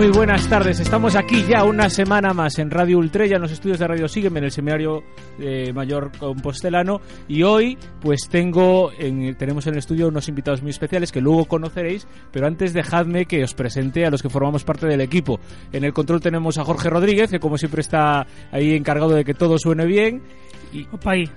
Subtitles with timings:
[0.00, 3.78] Muy buenas tardes, estamos aquí ya una semana más en Radio Ultrella, en los estudios
[3.78, 5.04] de Radio Sígueme, en el Seminario
[5.38, 7.02] eh, Mayor Compostelano.
[7.28, 11.44] Y hoy, pues tengo, en, tenemos en el estudio unos invitados muy especiales que luego
[11.44, 15.38] conoceréis, pero antes dejadme que os presente a los que formamos parte del equipo.
[15.70, 19.34] En el control tenemos a Jorge Rodríguez, que como siempre está ahí encargado de que
[19.34, 20.22] todo suene bien.
[20.72, 21.30] Y, Opa ahí.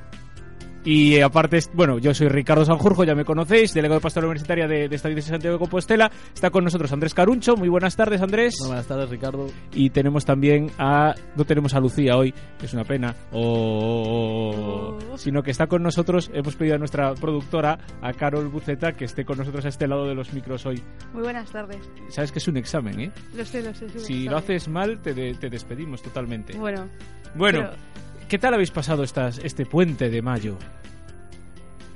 [0.85, 4.89] Y aparte, bueno, yo soy Ricardo Sanjurjo, ya me conocéis, delegado de Pastora Universitaria de,
[4.89, 6.11] de esta de Santiago de Compostela.
[6.33, 7.55] Está con nosotros Andrés Caruncho.
[7.55, 8.55] Muy buenas tardes, Andrés.
[8.59, 9.47] Muy buenas tardes, Ricardo.
[9.73, 11.15] Y tenemos también a.
[11.35, 13.15] No tenemos a Lucía hoy, es una pena.
[13.31, 14.97] O.
[15.15, 16.29] Sino que está con nosotros.
[16.33, 20.05] Hemos pedido a nuestra productora, a Carol Buceta, que esté con nosotros a este lado
[20.05, 20.81] de los micros hoy.
[21.13, 21.79] Muy buenas tardes.
[22.09, 23.11] Sabes que es un examen, ¿eh?
[23.35, 23.87] Lo sé, lo sé.
[23.99, 26.57] Si lo haces mal, te, de, te despedimos totalmente.
[26.57, 26.89] Bueno.
[27.35, 27.69] Bueno.
[27.71, 28.02] Pero...
[28.33, 30.57] ¿Qué tal habéis pasado estas, este puente de mayo?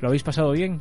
[0.02, 0.78] ¿Lo habéis pasado bien?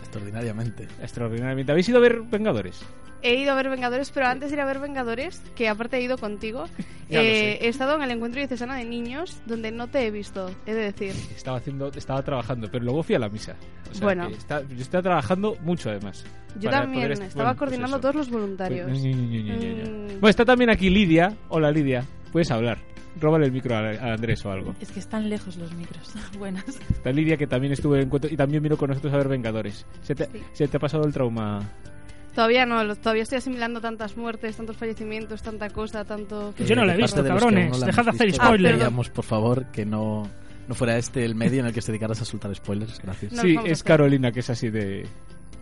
[0.00, 0.84] Extraordinariamente.
[1.02, 1.72] Extraordinariamente.
[1.72, 2.80] ¿Habéis ido a ver Vengadores?
[3.22, 6.02] He ido a ver Vengadores, pero antes de ir a ver Vengadores, que aparte he
[6.02, 6.66] ido contigo,
[7.10, 10.72] eh, he estado en el encuentro diocesano de niños, donde no te he visto, he
[10.72, 11.14] de decir.
[11.34, 13.56] Estaba haciendo, estaba trabajando, pero luego fui a la misa.
[13.90, 14.28] O sea bueno.
[14.28, 16.24] Está, yo estaba trabajando mucho además.
[16.60, 18.88] Yo también, estaba bueno, coordinando pues todos los voluntarios.
[18.88, 20.06] Pues, mm.
[20.20, 21.34] Bueno, está también aquí Lidia.
[21.48, 22.93] Hola Lidia, puedes hablar.
[23.20, 24.74] Róbale el micro a, a, Andrés o algo.
[24.80, 26.12] Es que están lejos los micros.
[26.38, 26.64] Buenas.
[26.90, 29.86] Está Lidia, que también estuvo en encuentro y también vino con nosotros a ver Vengadores.
[30.02, 30.42] ¿Se te, Sí.
[30.52, 31.60] ¿se te ha pasado el trauma?
[32.34, 36.52] Todavía no, lo- todavía estoy asimilando tantas muertes, tantos fallecimientos, tanta cosa, tanto...
[36.58, 37.78] Yo no la he visto, de cabrones.
[37.78, 38.82] no Dejad de hacer spoilers.
[38.82, 40.28] Ah, por favor, que no,
[40.66, 43.00] no fuera este el medio en el que se dedicaras a soltar spoilers.
[43.00, 43.32] Gracias.
[43.32, 43.84] No sí, es.
[43.84, 45.06] Carolina, que es así de...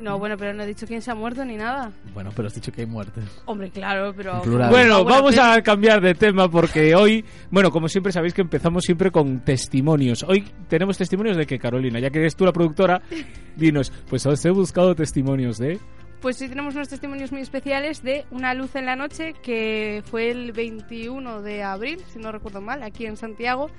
[0.02, 1.92] No, bueno, pero no he dicho quién se ha muerto ni nada.
[2.12, 3.24] Bueno, pero has dicho que hay muertes.
[3.44, 4.42] Hombre, claro, pero...
[4.42, 4.68] Plural.
[4.68, 9.12] Bueno, vamos a cambiar de tema porque hoy, bueno, como siempre sabéis que empezamos siempre
[9.12, 10.24] con testimonios.
[10.24, 13.00] Hoy tenemos testimonios de que Carolina, ya que eres tú la productora,
[13.56, 15.78] dinos, pues os he buscado testimonios de...
[16.20, 20.32] Pues sí tenemos unos testimonios muy especiales de Una luz en la noche, que fue
[20.32, 23.70] el 21 de abril, si no recuerdo mal, aquí en Santiago.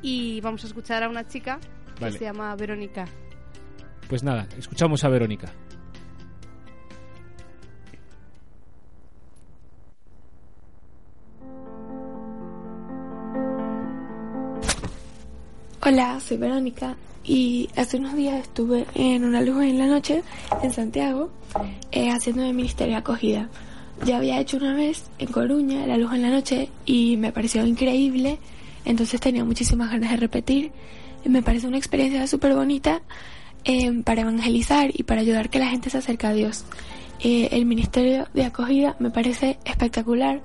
[0.00, 1.58] Y vamos a escuchar a una chica
[1.96, 2.18] que Vale.
[2.18, 3.04] se llama Verónica.
[4.08, 5.52] Pues nada, escuchamos a Verónica.
[15.84, 16.94] Hola, soy Verónica
[17.24, 20.22] y hace unos días estuve en una luz en la noche
[20.62, 21.30] en Santiago
[21.90, 23.48] eh, haciendo mi ministerio de acogida.
[24.06, 27.66] Ya había hecho una vez en Coruña la luz en la noche y me pareció
[27.66, 28.38] increíble,
[28.84, 30.70] entonces tenía muchísimas ganas de repetir.
[31.24, 33.02] Me parece una experiencia súper bonita
[33.64, 36.64] eh, para evangelizar y para ayudar que la gente se acerque a Dios.
[37.18, 40.42] Eh, el ministerio de acogida me parece espectacular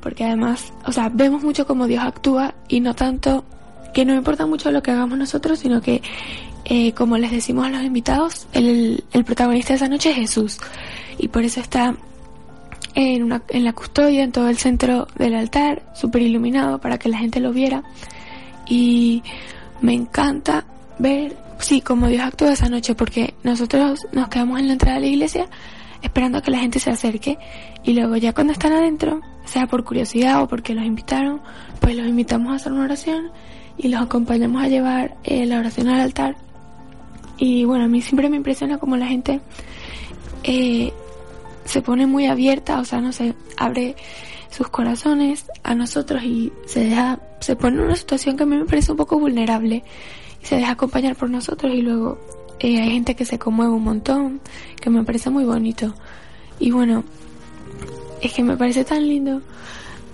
[0.00, 3.44] porque además, o sea, vemos mucho cómo Dios actúa y no tanto
[3.92, 6.02] que no importa mucho lo que hagamos nosotros, sino que,
[6.64, 10.58] eh, como les decimos a los invitados, el, el protagonista de esa noche es Jesús.
[11.18, 11.94] Y por eso está
[12.94, 17.08] en, una, en la custodia, en todo el centro del altar, súper iluminado para que
[17.08, 17.82] la gente lo viera.
[18.66, 19.22] Y
[19.80, 20.64] me encanta
[20.98, 25.02] ver, sí, cómo Dios actúa esa noche, porque nosotros nos quedamos en la entrada de
[25.02, 25.48] la iglesia
[26.02, 27.38] esperando a que la gente se acerque
[27.84, 31.40] y luego ya cuando están adentro, sea por curiosidad o porque los invitaron,
[31.80, 33.30] pues los invitamos a hacer una oración
[33.82, 36.36] y los acompañamos a llevar eh, la oración al altar.
[37.38, 39.40] Y bueno, a mí siempre me impresiona como la gente
[40.42, 40.92] eh,
[41.64, 43.96] se pone muy abierta, o sea, no sé, abre
[44.50, 48.56] sus corazones a nosotros y se deja, se pone en una situación que a mí
[48.56, 49.82] me parece un poco vulnerable
[50.42, 52.18] y se deja acompañar por nosotros y luego
[52.58, 54.40] eh, hay gente que se conmueve un montón,
[54.78, 55.94] que me parece muy bonito.
[56.58, 57.04] Y bueno,
[58.20, 59.40] es que me parece tan lindo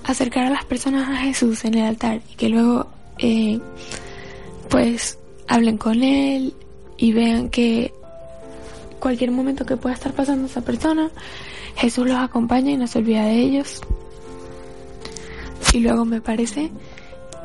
[0.05, 2.87] acercar a las personas a Jesús en el altar y que luego
[3.19, 3.59] eh,
[4.69, 5.19] pues
[5.49, 6.55] hablen con él
[6.97, 7.93] y vean que
[8.99, 11.11] cualquier momento que pueda estar pasando esa persona,
[11.77, 13.81] Jesús los acompaña y no se olvida de ellos.
[15.73, 16.71] Y luego me parece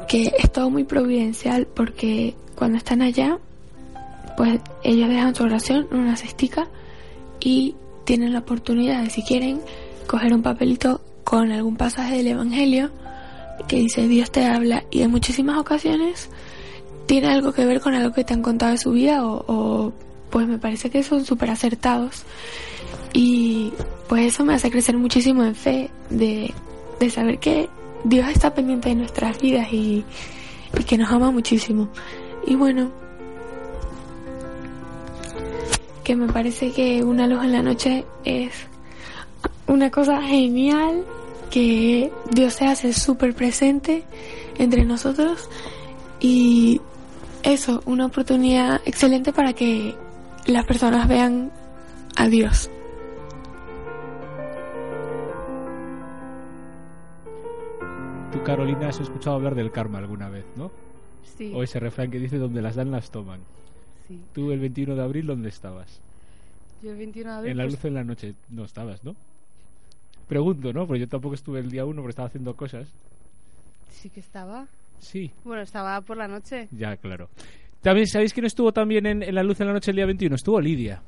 [0.07, 3.37] que es todo muy providencial porque cuando están allá,
[4.37, 6.67] pues ellos dejan su oración en una cestica
[7.39, 7.75] y
[8.05, 9.61] tienen la oportunidad de si quieren
[10.07, 12.91] coger un papelito con algún pasaje del Evangelio
[13.67, 16.29] que dice Dios te habla y en muchísimas ocasiones
[17.05, 19.91] tiene algo que ver con algo que te han contado de su vida o,
[20.29, 22.23] pues me parece que son súper acertados
[23.13, 23.73] y
[24.07, 26.53] pues eso me hace crecer muchísimo en fe de,
[26.99, 27.69] de saber que
[28.05, 30.05] Dios está pendiente de nuestras vidas y,
[30.79, 31.89] y que nos ama muchísimo.
[32.47, 32.91] Y bueno
[36.03, 38.51] que me parece que una luz en la noche es
[39.67, 41.05] una cosa genial
[41.51, 44.03] que Dios se hace súper presente
[44.57, 45.49] entre nosotros
[46.19, 46.81] y
[47.43, 49.95] eso, una oportunidad excelente para que
[50.47, 51.51] las personas vean
[52.15, 52.69] a Dios.
[58.31, 60.71] Tú, Carolina, has escuchado hablar del karma alguna vez, ¿no?
[61.37, 63.41] Sí, O ese refrán que dice donde las dan las toman.
[64.07, 64.19] sí.
[64.33, 65.99] Tú el 21 de abril, ¿dónde estabas?
[66.81, 67.51] Yo el 21 de abril.
[67.51, 69.15] En la pues, luz en la noche no estabas, ¿no?
[70.31, 70.87] Pregunto, ¿no?
[70.87, 72.87] Porque yo tampoco estuve el día 1 porque estaba haciendo cosas.
[73.89, 74.65] Sí que estaba.
[74.99, 76.69] Sí, Bueno, estaba por la noche.
[76.71, 77.27] ya, claro.
[77.81, 80.33] También, ¿sabéis quién estuvo también en, en la luz en la noche el día 21?
[80.35, 81.01] Estuvo Lidia.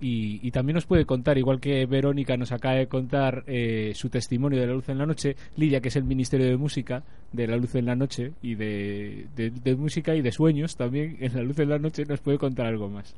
[0.00, 4.10] Y, y también nos puede contar, igual que Verónica nos acaba de contar eh, su
[4.10, 7.46] testimonio de la luz en la noche, Lidia, que es el Ministerio de Música de
[7.46, 11.32] la luz en la noche y de, de- de música y de sueños también en
[11.34, 13.14] la luz en la noche, nos puede contar algo más.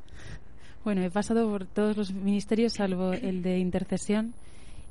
[0.83, 4.33] Bueno, he pasado por todos los ministerios salvo el de intercesión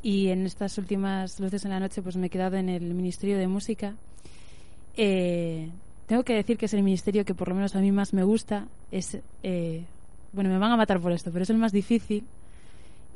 [0.02, 3.38] y en estas últimas luces en la noche pues me he quedado en el Ministerio
[3.38, 3.94] de Música.
[4.96, 5.70] Eh,
[6.06, 8.22] tengo que decir que es el ministerio que por lo menos a mí más me
[8.22, 8.66] gusta.
[8.92, 9.84] Es, eh,
[10.32, 12.24] bueno, me van a matar por esto, pero es el más difícil.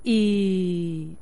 [0.02, 1.14] Y,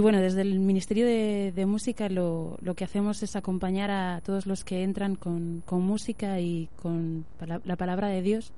[0.00, 4.64] bueno, desde el Ministerio de, Música lo, lo que hacemos es acompañar a todos los
[4.64, 7.24] que entran con, con música y con
[7.64, 8.52] la palabra de Dios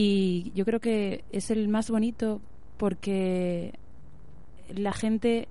[0.00, 2.40] y yo creo que es el más bonito
[2.76, 3.74] porque
[4.72, 5.48] la gente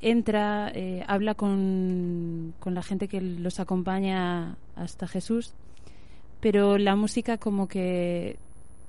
[0.00, 5.54] entra, eh, habla con, con la gente que los acompaña hasta Jesús,
[6.40, 8.36] pero la música como que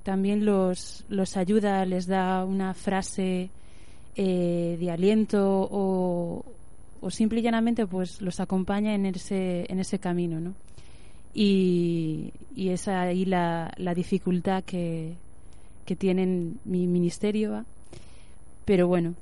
[0.04, 3.50] también los, los ayuda, les da una frase
[4.14, 6.44] eh, de aliento o,
[7.00, 10.54] o simple y llanamente pues los acompaña en ese, en ese camino, ¿no?
[11.34, 15.14] Y, y es ahí la, la dificultad que,
[15.84, 16.26] que tiene
[16.64, 17.64] mi ministerio.
[18.64, 19.14] Pero bueno,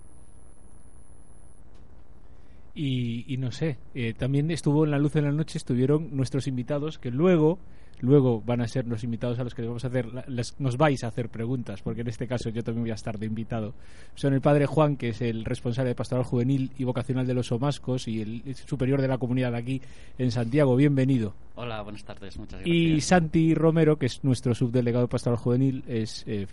[2.74, 6.46] Y, y no sé, eh, también estuvo en la luz de la noche, estuvieron nuestros
[6.46, 7.58] invitados que luego,
[8.00, 10.76] luego van a ser los invitados a los que les vamos a hacer, les- nos
[10.76, 13.74] vais a hacer preguntas, porque en este caso yo también voy a estar de invitado.
[14.14, 17.52] Son el padre Juan, que es el responsable de Pastoral Juvenil y Vocacional de los
[17.52, 19.80] Omascos y el superior de la comunidad aquí
[20.18, 20.74] en Santiago.
[20.76, 21.34] Bienvenido.
[21.54, 22.74] Hola, buenas tardes, muchas gracias.
[22.76, 26.46] Y Santi Romero, que es nuestro subdelegado de Pastoral Juvenil, es eh,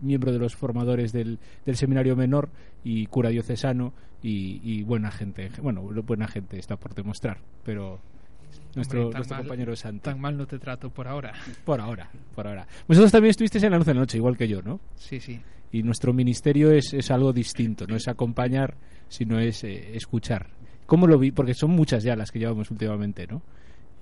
[0.00, 2.48] miembro de los formadores del, del Seminario Menor
[2.82, 3.92] y cura diocesano
[4.22, 5.50] y, y buena gente.
[5.62, 8.00] Bueno, buena gente está por demostrar, pero
[8.74, 10.00] nuestro, Hombre, nuestro mal- compañero Santi.
[10.04, 11.32] Tan mal no te trato por ahora.
[11.64, 12.66] Por ahora, por ahora.
[12.86, 14.80] Vosotros también estuvisteis en la luz de la noche, igual que yo, ¿no?
[14.96, 15.40] Sí, sí.
[15.72, 18.74] Y nuestro ministerio es, es algo distinto, no es acompañar,
[19.08, 20.46] sino es eh, escuchar.
[20.86, 21.30] ¿Cómo lo vi?
[21.32, 23.42] Porque son muchas ya las que llevamos últimamente, ¿no?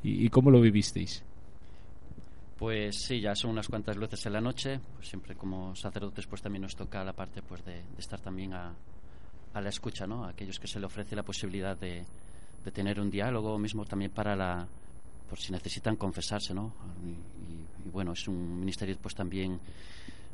[0.03, 1.25] ¿Y, y cómo lo vivisteis?
[2.59, 4.81] Pues sí, ya son unas cuantas luces en la noche.
[4.95, 8.55] Pues siempre como sacerdotes pues también nos toca la parte pues de, de estar también
[8.55, 8.73] a,
[9.53, 10.25] a la escucha, ¿no?
[10.25, 12.05] A aquellos que se le ofrece la posibilidad de,
[12.65, 14.67] de tener un diálogo, mismo también para la
[15.29, 16.73] por si necesitan confesarse, ¿no?
[17.05, 19.59] Y, bueno, es un ministerio pues también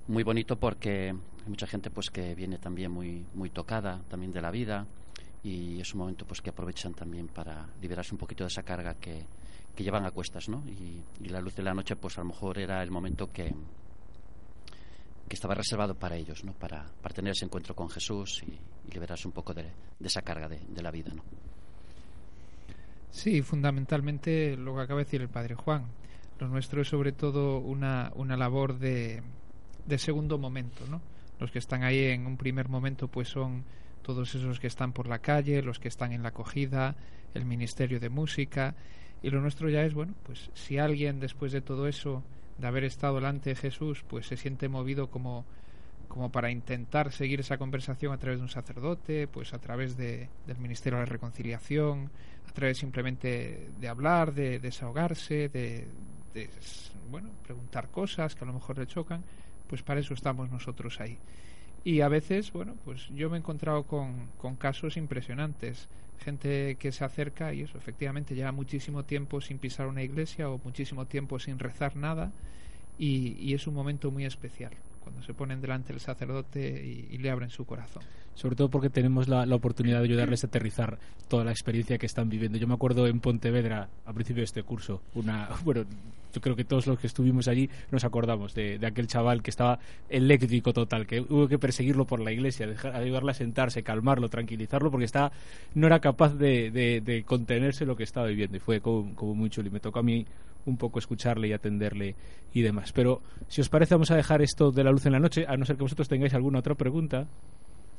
[0.09, 4.41] muy bonito porque hay mucha gente pues que viene también muy muy tocada también de
[4.41, 4.87] la vida
[5.45, 8.95] y es un momento pues que aprovechan también para liberarse un poquito de esa carga
[8.95, 9.25] que,
[9.75, 10.63] que llevan a cuestas, ¿no?
[10.69, 13.55] Y, la luz de la noche, pues a lo mejor era el momento que,
[15.29, 16.53] que estaba reservado para ellos, ¿no?
[16.53, 18.53] Para, para tener ese encuentro con Jesús y,
[18.89, 21.23] y liberarse un poco de, de esa carga de, de la vida, ¿no?
[23.13, 25.85] Sí, fundamentalmente lo que acaba de decir el padre Juan.
[26.41, 29.23] Lo nuestro es sobre todo una, una labor de,
[29.87, 31.01] de segundo momento, ¿no?
[31.39, 33.65] Los que están ahí en un primer momento pues son
[34.01, 36.97] todos esos que están por la calle, los que están en la acogida,
[37.35, 38.75] el Ministerio de Música
[39.23, 42.25] y lo nuestro ya es, bueno, pues si alguien después de todo eso,
[42.59, 45.45] de haber estado delante de Jesús, pues se siente movido como
[46.13, 50.29] como para intentar seguir esa conversación a través de un sacerdote, pues a través de,
[50.47, 52.11] del Ministerio de la Reconciliación,
[52.53, 55.87] través simplemente de hablar, de, desahogarse, de,
[56.35, 56.51] de,
[57.11, 59.23] bueno, preguntar cosas que a lo mejor le chocan,
[59.69, 61.19] pues para eso estamos nosotros ahí.
[61.85, 64.29] Y a veces, bueno, pues yo me he encontrado con,
[64.59, 65.89] casos impresionantes,
[66.21, 70.61] gente que se acerca y eso, efectivamente lleva muchísimo tiempo sin pisar una iglesia o
[70.63, 72.31] muchísimo tiempo sin rezar nada
[72.99, 76.61] y, es un momento muy especial cuando se ponen delante del sacerdote
[77.11, 78.05] y le abren su corazón.
[78.35, 80.99] Sobre todo porque tenemos la, la oportunidad de ayudarles a aterrizar
[81.29, 82.59] toda la experiencia que están viviendo.
[82.59, 85.85] Yo me acuerdo en Pontevedra, a principio de este curso, una, bueno,
[86.33, 89.51] yo creo que todos los que estuvimos allí nos acordamos de, de aquel chaval que
[89.51, 94.29] estaba eléctrico total, que hubo que perseguirlo por la iglesia, dejar, ayudarle a sentarse, calmarlo,
[94.29, 95.31] tranquilizarlo, porque estaba,
[95.75, 99.35] no era capaz de, de, de contenerse lo que estaba viviendo y fue como, como
[99.35, 100.27] muy chulo y me tocó a mí
[100.65, 102.15] un poco escucharle y atenderle
[102.53, 102.93] y demás.
[102.93, 105.57] Pero si os parece vamos a dejar esto de la luz en la noche, a
[105.57, 107.27] no ser que vosotros tengáis alguna otra pregunta.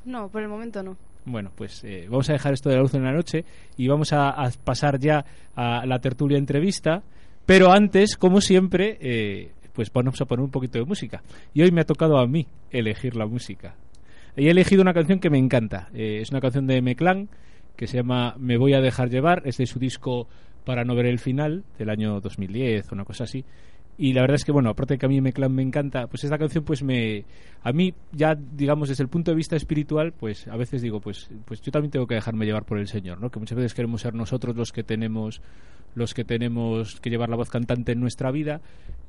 [0.06, 0.98] No, por el momento no.
[1.26, 3.46] Bueno, pues eh, vamos a dejar esto de la luz en la noche
[3.78, 7.02] y vamos a, pasar ya a la tertulia entrevista.
[7.46, 11.24] Pero antes, como siempre, eh, pues vamos a poner un poquito de música.
[11.54, 13.76] Y hoy me ha tocado a mí elegir la música.
[14.36, 15.90] Y he elegido una canción que me encanta.
[15.94, 17.30] Eh, es una canción de M-Clan
[17.76, 20.28] que se llama Me voy a dejar llevar, es de su disco
[20.64, 23.46] Para no ver el final, del año 2010 o una cosa así.
[23.98, 26.38] Y la verdad es que, bueno, aparte que a mí me, me encanta, pues esta
[26.38, 27.26] canción, pues me.
[27.62, 31.30] A mí, ya, digamos, desde el punto de vista espiritual, pues a veces digo, pues,
[31.46, 33.30] pues yo también tengo que dejarme llevar por el Señor, ¿no?
[33.30, 35.42] Que muchas veces queremos ser nosotros los que tenemos
[35.96, 38.62] los que tenemos que llevar la voz cantante en nuestra vida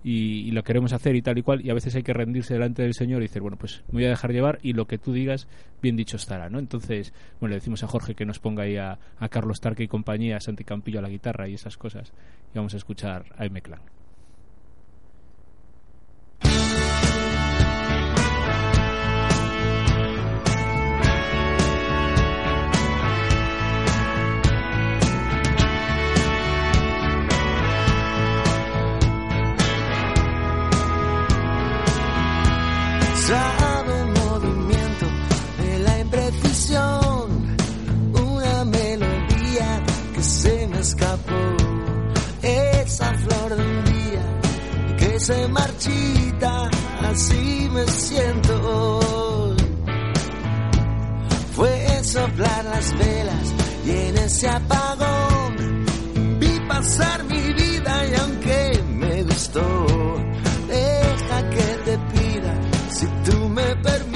[0.02, 2.82] y, lo queremos hacer y tal y cual y a veces hay que rendirse delante
[2.82, 5.12] del Señor y decir bueno pues me voy a dejar llevar y lo que tú
[5.12, 5.48] digas
[5.80, 8.98] bien dicho estará no entonces bueno le decimos a Jorge que nos ponga ahí a,
[9.30, 12.12] Carlos Tarque y compañía a Santi Campillo a la guitarra y esas cosas
[12.52, 13.62] y vamos a escuchar a M
[45.24, 46.68] se marchita,
[47.00, 49.56] así me siento.
[51.56, 53.54] Fue soplar las velas
[53.86, 55.86] y en ese apagón
[56.40, 60.04] vi pasar mi vida y aunque me gustó
[63.84, 64.13] Pues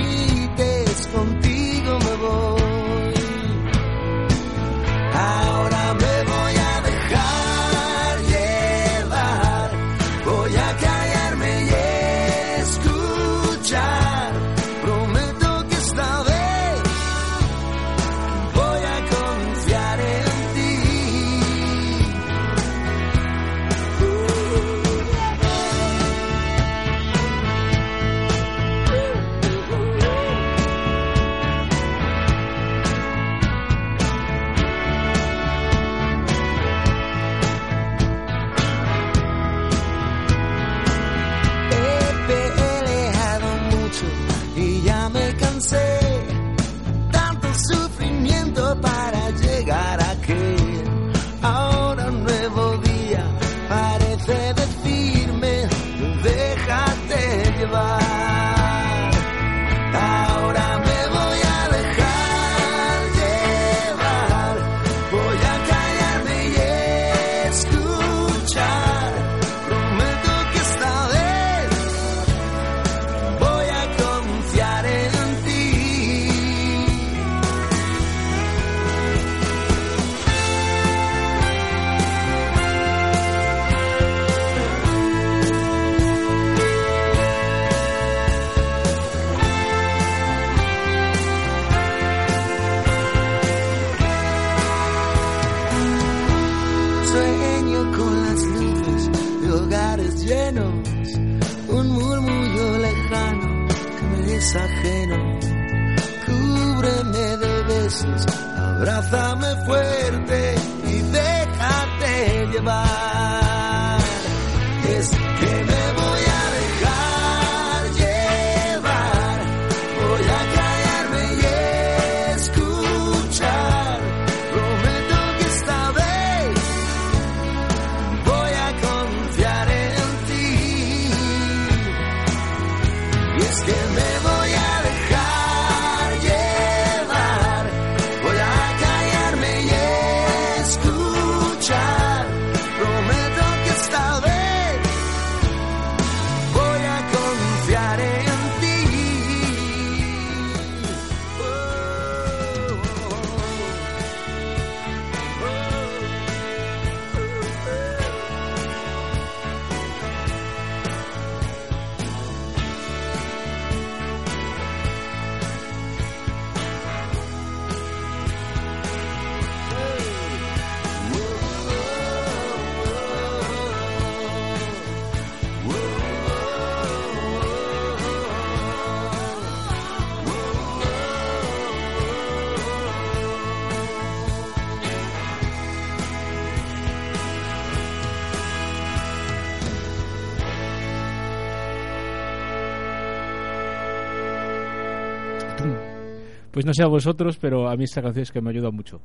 [196.69, 199.01] no sé a vosotros, pero a mí esta canción es que me ayuda mucho.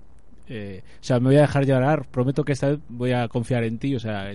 [0.50, 2.05] Eh, o sea, me voy a dejar llorar.
[2.10, 3.96] Prometo que esta vez voy a confiar en ti.
[3.96, 4.29] O sea,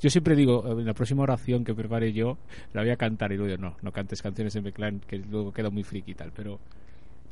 [0.00, 2.38] yo siempre digo, en la próxima oración que prepare yo,
[2.72, 3.32] la voy a cantar.
[3.32, 6.32] Y luego no, no cantes canciones en Clan, que luego queda muy friki y tal.
[6.34, 6.58] Pero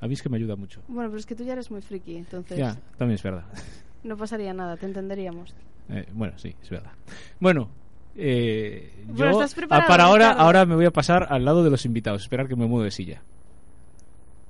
[0.03, 0.83] A mí es que me ayuda mucho.
[0.89, 3.45] Bueno, pero es que tú ya eres muy friki, entonces Ya, también es verdad.
[4.05, 5.55] no pasaría nada, te entenderíamos.
[5.89, 6.93] Eh, bueno, sí, es verdad.
[7.41, 7.71] Bueno,
[8.17, 10.43] eh, Bueno, yo ¿estás preparado, para ahora, Ricardo?
[10.43, 12.21] ahora me voy a pasar al lado de los invitados.
[12.23, 13.23] Esperar que me mueva de silla.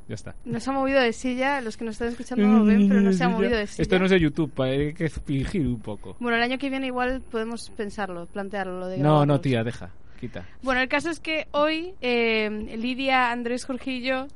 [0.08, 0.34] Ya está.
[0.44, 3.12] Nos ha movido de silla, los que nos están escuchando no lo ven, pero no
[3.12, 3.82] se ha movido de silla.
[3.82, 6.16] Esto no es de YouTube, hay que fingir un poco.
[6.20, 8.80] Bueno, el año que viene igual podemos pensarlo, plantearlo.
[8.80, 10.44] Lo de No, no, tía, deja, quita.
[10.62, 13.66] Bueno, el caso es que hoy eh, Lidia, Andrés,
[14.02, 14.26] yo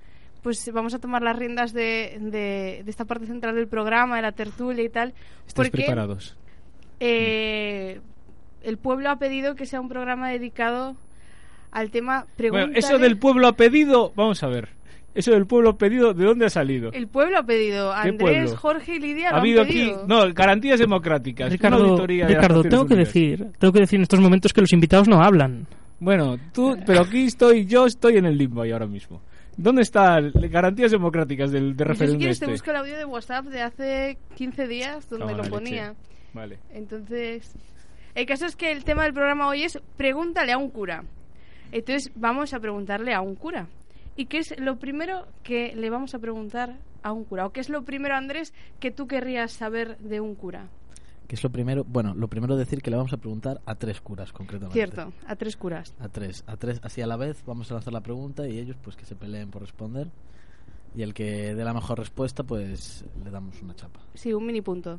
[0.43, 4.23] pues vamos a tomar las riendas de, de- de esta parte central del programa, de
[4.23, 5.09] la tertulia y tal.
[5.47, 6.37] Estáis porque preparados.
[7.01, 8.01] eh,
[8.63, 10.97] el pueblo ha pedido que sea un programa dedicado
[11.71, 12.27] al tema.
[12.51, 14.71] Bueno, eso del pueblo ha pedido, vamos a ver.
[15.15, 16.93] Eso del pueblo ha pedido, ¿de dónde ha salido?
[16.93, 17.91] El pueblo ha pedido.
[18.03, 18.57] ¿Qué Andrés, pueblo?
[18.57, 20.07] Jorge y Lidia ha lo han habido aquí, pedido.
[20.07, 21.47] no, garantías democráticas.
[21.49, 22.97] una Ricardo, auditoría tengo que Unidas.
[23.15, 25.67] decir, tengo que decir en estos momentos que los invitados no hablan.
[26.01, 29.21] Bueno, tú, pero aquí estoy, yo estoy en el limbo ahí ahora mismo.
[29.57, 32.53] ¿Dónde están garantías democráticas del de Yo, si referéndum quieres te este?
[32.53, 35.89] busco el audio de WhatsApp de hace 15 días donde en lo ponía.
[35.89, 36.01] leche.
[36.33, 36.59] Vale.
[36.71, 37.53] Entonces,
[38.15, 41.03] el caso es que el tema del programa hoy es pregúntale a un cura.
[41.73, 43.67] Entonces, vamos a preguntarle a un cura.
[44.19, 47.47] ¿Y qué es lo primero que le vamos a preguntar a un cura?
[47.47, 50.69] ¿O qué es lo primero, Andrés, que tú querrías saber de un cura?
[51.29, 54.01] Que es lo primero, bueno, lo primero decir que le vamos a preguntar a tres
[54.01, 54.73] curas concretamente.
[54.75, 55.95] Cierto, a tres curas.
[56.01, 58.77] A tres, a tres, así a la vez vamos a lanzar la pregunta y ellos
[58.83, 60.09] pues que se peleen por responder.
[60.97, 64.63] Y el que dé la mejor respuesta pues le damos una chapa Sí, un mini
[64.63, 64.99] punto.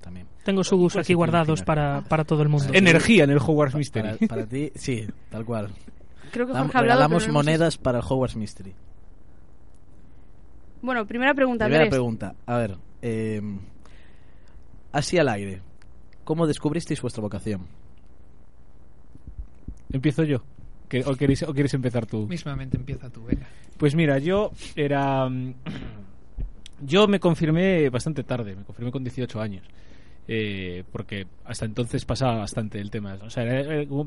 [0.00, 0.26] también.
[0.44, 2.66] Tengo sus Pues aquí guardados para, para todo el mundo.
[2.72, 4.16] Energía en el Hogwarts Mystery.
[4.16, 5.68] Para, para ti, sí, tal cual.
[6.30, 8.74] Creo que Jorge ha hablado, regalamos no monedas para el Hogwarts Mystery.
[10.82, 11.94] Bueno, primera pregunta, Primera Andrés.
[11.96, 12.34] pregunta.
[12.46, 13.40] A ver, eh,
[14.92, 15.60] así al aire.
[16.24, 17.66] ¿Cómo descubristeis vuestra vocación?
[19.92, 20.42] Empiezo yo.
[20.88, 22.26] ¿Que- o, queréis, ¿O quieres empezar tú?
[22.26, 23.46] Mismamente empieza tú, venga.
[23.76, 25.28] Pues mira, yo era.
[25.28, 25.54] mm,
[26.80, 29.66] Yo me confirmé bastante tarde, me confirmé con 18 años.
[30.30, 33.18] Eh, porque hasta entonces pasaba bastante el tema.
[33.22, 33.44] O sea,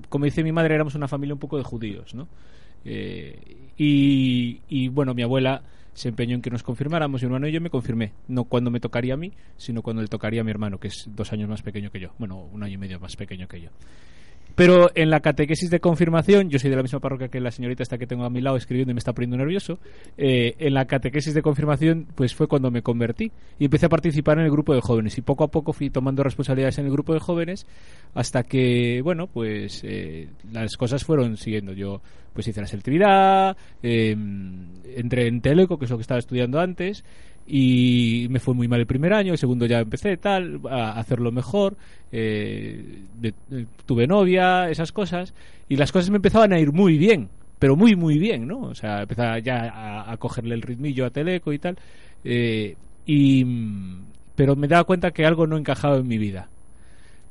[0.07, 2.27] como dice mi madre, éramos una familia un poco de judíos, ¿no?
[2.85, 7.51] Eh, y, y, bueno, mi abuela se empeñó en que nos confirmáramos, mi hermano y
[7.51, 8.13] yo me confirmé.
[8.27, 11.09] No cuando me tocaría a mí, sino cuando le tocaría a mi hermano, que es
[11.15, 12.13] dos años más pequeño que yo.
[12.19, 13.69] Bueno, un año y medio más pequeño que yo.
[14.55, 17.83] Pero en la catequesis de confirmación, yo soy de la misma parroquia que la señorita
[17.83, 19.79] esta que tengo a mi lado escribiendo y me está poniendo nervioso.
[20.17, 24.39] eh, en la catequesis de confirmación, pues fue cuando me convertí y empecé a participar
[24.39, 25.17] en el grupo de jóvenes.
[25.17, 27.65] Y poco a poco fui tomando responsabilidades en el grupo de jóvenes
[28.13, 31.73] hasta que, bueno, pues eh, las cosas fueron siguiendo.
[31.73, 32.01] Yo,
[32.33, 34.15] pues hice la seltridad, eh,
[34.95, 37.03] entré en Teleco, que es lo que estaba estudiando antes,
[37.47, 41.31] y me fue muy mal el primer año, el segundo ya empecé tal a hacerlo
[41.31, 41.75] mejor,
[42.11, 43.33] eh, de-
[43.85, 45.33] tuve novia, esas cosas,
[45.67, 48.61] y las cosas me empezaban a ir muy bien, pero muy muy bien, ¿no?
[48.61, 51.77] O sea, empezaba ya a, cogerle el ritmillo a Teleco y tal,
[52.23, 52.75] eh,
[53.05, 53.45] y
[54.35, 56.49] pero me daba cuenta que algo no encajaba en mi vida.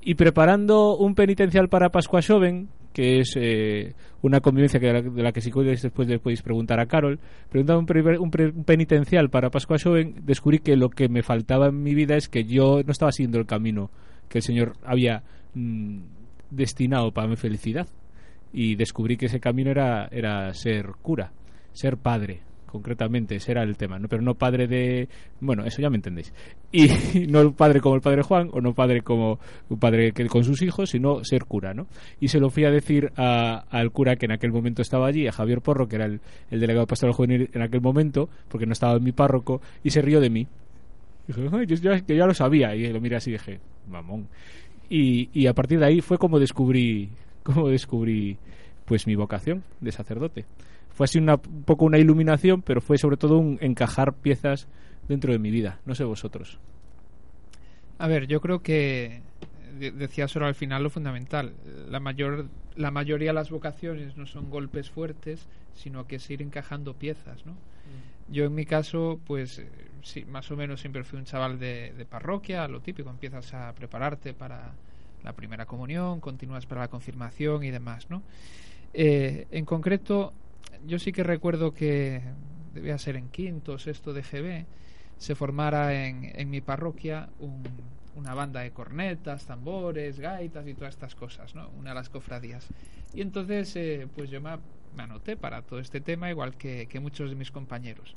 [0.02, 5.02] Y preparando un penitencial para Pascua Joven, que es eh, una convivencia que de, la,
[5.02, 8.50] de la que si queréis después le podéis preguntar a Carol, preguntando un, un pre-
[8.50, 12.28] un penitencial para Pascua Joven, descubrí que lo que me faltaba en mi vida es
[12.28, 13.90] que yo no estaba siguiendo el camino
[14.28, 15.22] que el Señor había
[15.54, 15.98] mm,
[16.50, 17.86] destinado para mi felicidad.
[18.52, 21.32] Y descubrí que ese camino era, era ser cura,
[21.72, 24.08] ser padre, concretamente, ese era el tema, ¿no?
[24.08, 25.08] pero no padre de...
[25.40, 26.32] Bueno, eso ya me entendéis.
[26.72, 26.88] Y
[27.28, 30.62] no padre como el padre Juan, o no padre como un padre que con sus
[30.62, 31.86] hijos, sino ser cura, ¿no?
[32.20, 35.32] Y se lo fui a decir al cura que en aquel momento estaba allí, a
[35.32, 38.96] Javier Porro, que era el, el delegado pastoral juvenil en aquel momento, porque no estaba
[38.96, 40.46] en mi párroco, y se rió de mí.
[41.26, 44.26] Dije, "Ay, yo, ya, que ya lo sabía, y lo miré así y dije, mamón.
[44.88, 47.10] Y, y a partir de ahí fue como descubrí,
[47.42, 48.36] como descubrí
[48.84, 50.44] pues mi vocación de sacerdote.
[51.00, 54.68] Fue así una, un poco una iluminación, pero fue sobre todo un encajar piezas
[55.08, 55.78] dentro de mi vida.
[55.86, 56.58] No sé vosotros.
[57.98, 59.22] A ver, yo creo que
[59.78, 61.54] de- decía solo al final lo fundamental.
[61.88, 66.42] La mayor la mayoría de las vocaciones no son golpes fuertes, sino que es ir
[66.42, 67.54] encajando piezas, ¿no?
[68.28, 69.68] Yo en mi caso, pues eh,
[70.02, 73.72] sí, más o menos siempre fui un chaval de, de parroquia, lo típico, empiezas a
[73.74, 74.72] prepararte para
[75.24, 78.22] la primera comunión, continúas para la confirmación y demás, ¿no?
[78.92, 80.32] Eh, en concreto,
[80.86, 82.22] yo sí que recuerdo que
[82.74, 84.64] debía ser en quinto sexto de GB,
[85.18, 87.62] se formara en, en mi parroquia un-
[88.16, 91.68] una banda de cornetas, tambores, gaitas y todas estas cosas, ¿no?
[91.78, 92.66] Una de las cofradías.
[93.14, 94.58] Y entonces, eh, pues yo me,
[94.98, 98.16] anoté para todo este tema, igual que, que muchos de mis compañeros.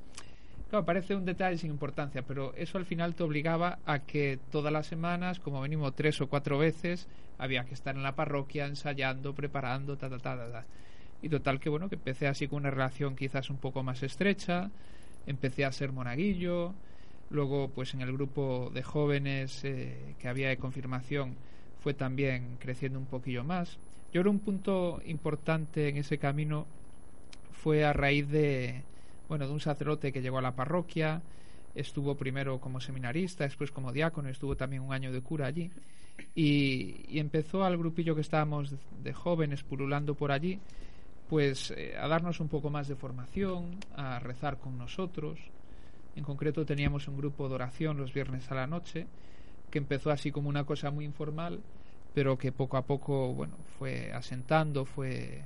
[0.70, 4.74] Claro, parece un detalle sin importancia, pero eso al final te obligaba a que todas
[4.74, 9.34] las semanas, como mínimo tres o cuatro veces, había que estar en la parroquia ensayando,
[9.36, 10.66] preparando, ta, ta, ta, ta.
[11.24, 14.70] Y total que bueno, que empecé así con una relación quizás un poco más estrecha,
[15.26, 16.74] empecé a ser monaguillo,
[17.30, 21.36] luego pues en el grupo de jóvenes eh, que había de confirmación
[21.80, 23.78] fue también creciendo un poquillo más.
[24.12, 26.68] Yo creo un punto importante en ese camino
[27.54, 28.84] fue a raíz de,
[29.30, 31.22] bueno, de un sacerdote que llegó a la parroquia,
[31.74, 35.72] estuvo primero como seminarista, después como diácono, estuvo también un año de cura allí,
[36.36, 40.60] y, y empezó al grupillo que estábamos de jóvenes pululando por allí,
[41.34, 45.40] pues eh, a darnos un poco más de formación, a rezar con nosotros.
[46.16, 49.08] En concreto teníamos un grupo de oración los viernes a la noche,
[49.72, 51.60] que empezó así como una cosa muy informal,
[52.14, 55.42] pero que poco a poco, bueno, fue asentando, fue,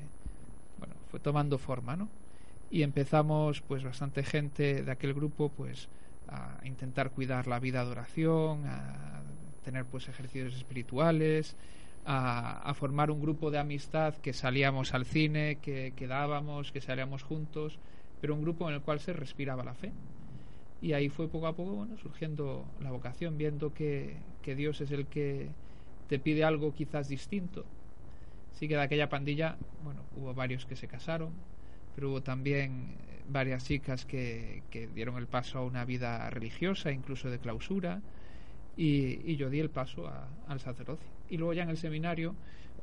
[0.77, 2.09] bueno, fue tomando forma, ¿no?
[2.69, 5.87] Y empezamos, pues, bastante gente de aquel grupo, pues,
[6.27, 9.21] a intentar cuidar la vida de oración, a
[9.63, 11.55] tener, pues, ejercicios espirituales,
[12.09, 17.79] a, formar un grupo de amistad que salíamos al cine, que quedábamos, que salíamos juntos,
[18.21, 19.91] pero un grupo en el cual se respiraba la fe.
[20.81, 24.91] Y ahí fue poco a poco bueno, surgiendo la vocación, viendo que, que Dios es
[24.91, 25.49] el que
[26.07, 27.65] te pide algo quizás distinto.
[28.53, 31.33] Sí que de aquella pandilla, bueno, hubo varios que se casaron,
[31.93, 32.95] pero hubo también
[33.27, 38.01] varias chicas que, que dieron el paso a una vida religiosa, incluso de clausura,
[38.77, 40.09] y, y yo di el paso
[40.47, 41.16] al sacerdocio.
[41.29, 42.35] Y luego ya en el seminario,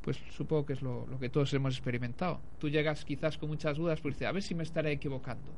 [0.03, 2.41] pues supongo que es lo, lo que todos hemos experimentado.
[2.59, 5.53] Tú llegas quizás con muchas dudas, pues dices, a ver si me estaré equivocando.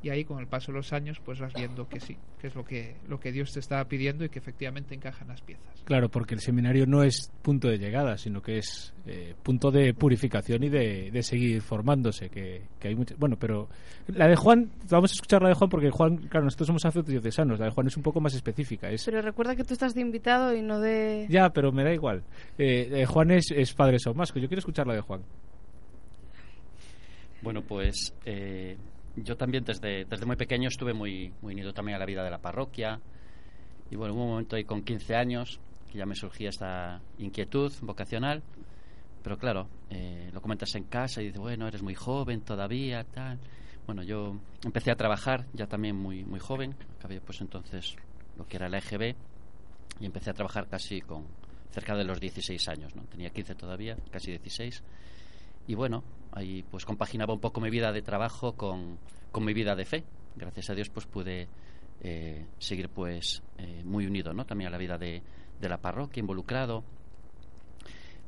[0.00, 2.54] Y ahí con el paso de los años, pues vas viendo que sí, que es
[2.54, 5.82] lo que, lo que Dios te estaba pidiendo y que efectivamente encajan las piezas.
[5.84, 9.94] Claro, porque el seminario no es punto de llegada, sino que es eh, punto de
[9.94, 12.28] purificación y de, de seguir formándose.
[12.30, 13.68] Que, que hay mucha- Bueno, pero
[14.06, 17.10] la de Juan, vamos a escuchar la de Juan porque Juan, claro, nosotros somos sacerdotes
[17.14, 18.88] diocesanos, la de Juan es un poco más específica.
[18.88, 21.26] Es, Pero recuerda que tú estás de invitado y no de...
[21.28, 22.22] ya, pero me da igual.
[22.56, 25.22] Eh, eh, Juan es, es padre Somasco, yo quiero escuchar la de Juan.
[27.42, 28.76] Bueno, pues eh,
[29.16, 32.30] yo también desde, desde muy pequeño estuve muy, muy unido también a la vida de
[32.30, 33.00] la parroquia.
[33.90, 37.72] Y bueno, hubo un momento ahí con 15 años que ya me surgía esta inquietud
[37.82, 38.42] vocacional.
[39.22, 43.38] Pero claro, eh, lo comentas en casa y dices, bueno, eres muy joven todavía, tal.
[43.86, 46.74] Bueno, yo empecé a trabajar ya también muy, muy joven.
[46.98, 47.96] Acabé pues entonces
[48.36, 49.14] lo que era la EGB
[50.00, 51.26] y empecé a trabajar casi con
[51.70, 53.02] cerca de los 16 años, ¿no?
[53.04, 54.82] Tenía 15 todavía, casi 16
[55.68, 56.02] y bueno,
[56.38, 58.98] ahí pues compaginaba un poco mi vida de trabajo con,
[59.30, 60.04] con mi vida de fe.
[60.36, 61.48] Gracias a Dios pues pude
[62.00, 64.44] eh, seguir pues eh, muy unido, ¿no?
[64.44, 65.22] También a la vida de,
[65.60, 66.84] de la parroquia, involucrado.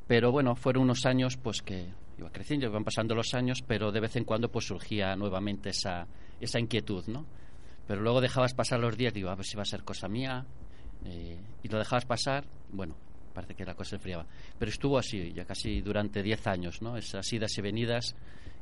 [0.07, 3.99] Pero bueno, fueron unos años pues que iba creciendo, iban pasando los años, pero de
[3.99, 6.05] vez en cuando pues surgía nuevamente esa,
[6.39, 7.25] esa inquietud, ¿no?
[7.87, 10.45] Pero luego dejabas pasar los días, digo, a ver si va a ser cosa mía,
[11.05, 12.95] eh, y lo dejabas pasar, bueno,
[13.31, 14.25] parece que la cosa enfriaba.
[14.57, 16.97] Pero estuvo así, ya casi durante 10 años, ¿no?
[16.97, 18.15] Esas idas y venidas,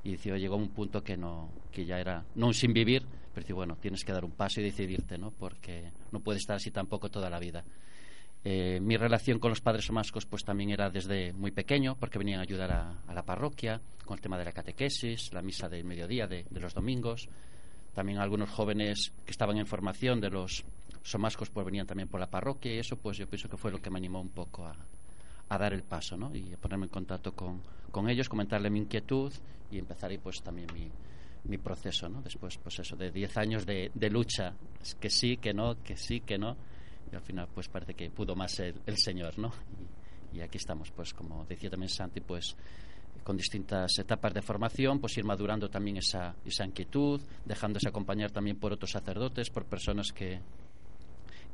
[0.03, 3.03] y decía, llegó un punto que no que ya era, no un sin vivir,
[3.33, 5.31] pero decía, bueno, tienes que dar un paso y decidirte, ¿no?
[5.31, 7.63] Porque no puedes estar así tampoco toda la vida.
[8.43, 12.39] Eh, mi relación con los padres somascos pues también era desde muy pequeño porque venían
[12.39, 15.83] a ayudar a, a la parroquia con el tema de la catequesis, la misa del
[15.83, 17.27] mediodía de, de los domingos.
[17.93, 20.63] También algunos jóvenes que estaban en formación de los
[21.03, 23.81] somascos pues venían también por la parroquia y eso pues yo pienso que fue lo
[23.81, 24.75] que me animó un poco a,
[25.49, 26.33] a dar el paso ¿no?
[26.35, 29.33] y a ponerme en contacto con, con ellos, comentarle mi inquietud
[29.71, 30.89] y empezar ahí pues también mi,
[31.45, 32.21] mi proceso, ¿no?
[32.21, 34.53] Después, pues eso, de 10 años de, de lucha,
[34.99, 36.55] que sí, que no, que sí, que no,
[37.11, 39.51] y al final pues parece que pudo más el, el Señor, ¿no?
[40.33, 42.55] Y, y aquí estamos, pues como decía también Santi, pues
[43.23, 48.57] con distintas etapas de formación, pues ir madurando también esa, esa inquietud, dejándose acompañar también
[48.57, 50.39] por otros sacerdotes, por personas que,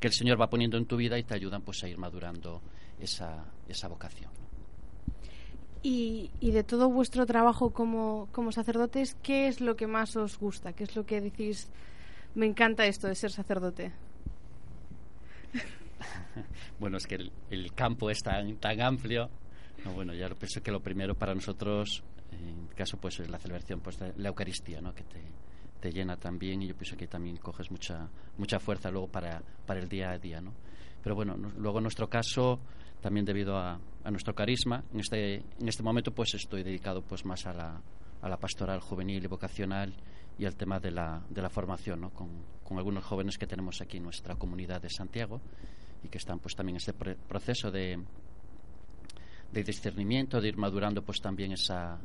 [0.00, 2.60] que el Señor va poniendo en tu vida y te ayudan pues a ir madurando
[3.00, 4.30] esa, esa vocación.
[5.82, 10.38] Y, y de todo vuestro trabajo como, como sacerdotes, ¿qué es lo que más os
[10.38, 10.72] gusta?
[10.72, 11.70] ¿Qué es lo que decís,
[12.34, 13.92] me encanta esto de ser sacerdote?
[16.80, 19.30] bueno, es que el, el campo es tan, tan amplio.
[19.84, 23.38] No, bueno, ya lo pienso que lo primero para nosotros, en caso, pues es la
[23.38, 24.92] celebración pues, la Eucaristía, ¿no?
[24.92, 25.20] Que te,
[25.86, 29.78] te llena también y yo pienso que también coges mucha mucha fuerza luego para, para
[29.80, 30.52] el día a día, ¿no?
[31.02, 32.58] Pero bueno, no- luego en nuestro caso,
[33.00, 37.24] también debido a, a nuestro carisma, en este, en este momento pues estoy dedicado pues
[37.24, 37.80] más a la,
[38.20, 39.94] a la pastoral juvenil y vocacional
[40.38, 42.10] y al tema de la, de la formación, ¿no?
[42.10, 42.28] Con,
[42.64, 45.40] con algunos jóvenes que tenemos aquí en nuestra comunidad de Santiago
[46.02, 48.02] y que están pues también en este proceso de,
[49.52, 51.98] de discernimiento, de ir madurando pues también esa,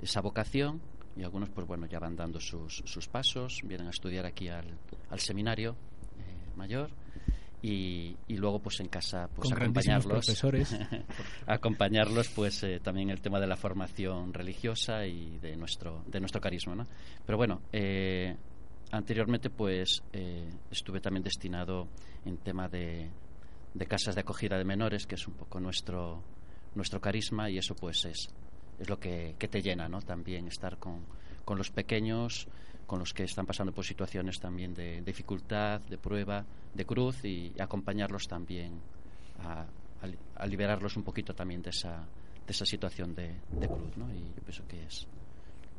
[0.00, 0.80] esa vocación
[1.16, 4.66] y algunos pues bueno ya van dando sus, sus pasos, vienen a estudiar aquí al,
[5.10, 5.76] al seminario
[6.18, 6.90] eh, mayor
[7.62, 10.76] y, y luego pues en casa pues Con acompañarlos profesores.
[11.46, 16.40] acompañarlos pues eh, también el tema de la formación religiosa y de nuestro de nuestro
[16.40, 16.86] carisma ¿no?
[17.24, 18.34] pero bueno eh,
[18.92, 21.88] anteriormente pues eh, estuve también destinado
[22.24, 23.10] en tema de,
[23.74, 26.22] de casas de acogida de menores, que es un poco nuestro,
[26.74, 28.28] nuestro carisma y eso pues es,
[28.78, 30.00] es lo que, que te llena, ¿no?
[30.02, 31.04] También estar con,
[31.44, 32.48] con los pequeños,
[32.86, 37.52] con los que están pasando por situaciones también de dificultad, de prueba, de cruz y,
[37.58, 38.80] acompañarlos también
[39.40, 39.66] a,
[40.36, 42.06] a liberarlos un poquito también de esa,
[42.46, 44.12] de esa situación de, de cruz, ¿no?
[44.12, 45.06] Y yo pienso que es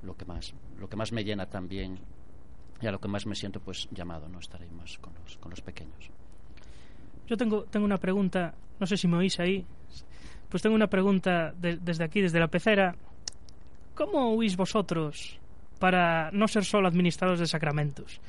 [0.04, 2.00] lo que más, lo que más me llena también
[2.82, 4.40] y a lo que más me siento pues llamado, ¿no?
[4.40, 6.10] Estar ahí más con los, con los pequeños.
[7.28, 9.66] Yo tengo, tengo una pregunta, no sé si me oís ahí.
[10.54, 12.94] Pues tengo una pregunta de- desde aquí, desde la pecera.
[13.96, 15.40] ¿Cómo huís vosotros
[15.80, 18.22] para no ser solo administradores de sacramentos?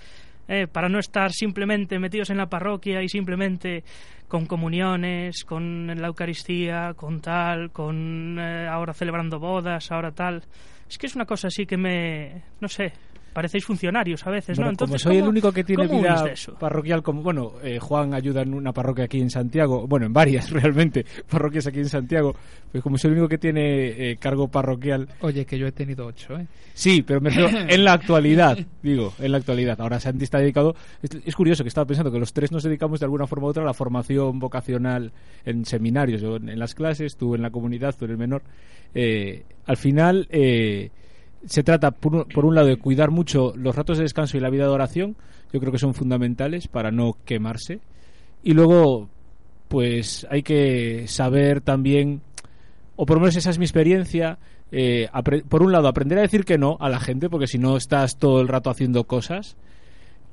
[0.48, 3.84] Eh, para no estar simplemente metidos en la parroquia y simplemente
[4.26, 10.42] con comuniones, con la Eucaristía, con tal, con eh, ahora celebrando bodas, ahora tal.
[10.88, 12.90] Es que es una cosa así que me, no sé,
[13.34, 14.76] parecéis funcionarios a veces, Bueno, ¿no?
[14.78, 16.24] como Entonces, soy el ¿cómo- único que tiene vida
[16.58, 20.50] parroquial, como bueno, eh, Juan ayuda en una parroquia aquí en Santiago, bueno, en varias
[20.50, 22.34] realmente, parroquias aquí en Santiago,
[22.72, 26.06] pues como soy el único que tiene eh, cargo parroquial, Oye, que yo he tenido
[26.06, 26.46] ocho, ¿eh?
[26.72, 29.80] sí, pero me refiero en la actualidad, digo, en la actualidad.
[29.80, 33.00] Ahora Santi está dedicado, es, es curioso que estaba pensando que los tres nos dedicamos
[33.00, 35.12] de alguna forma u otra a la formación vocacional
[35.44, 38.42] en seminarios, yo en, en las clases, tú en la comunidad, tú en el menor.
[38.94, 40.90] Eh, al final, eh,
[41.46, 44.64] se trata, por un, lado, de cuidar mucho los ratos de descanso y la vida
[44.64, 45.16] de oración.
[45.52, 47.80] Yo creo que son fundamentales para no quemarse.
[48.42, 49.08] Y luego,
[49.68, 52.22] pues hay que saber también,
[52.96, 54.38] o por lo menos esa es mi experiencia,
[54.72, 55.08] eh,
[55.48, 58.18] por un lado, aprender a decir que no a la gente, porque si no estás
[58.18, 59.56] todo el rato haciendo cosas.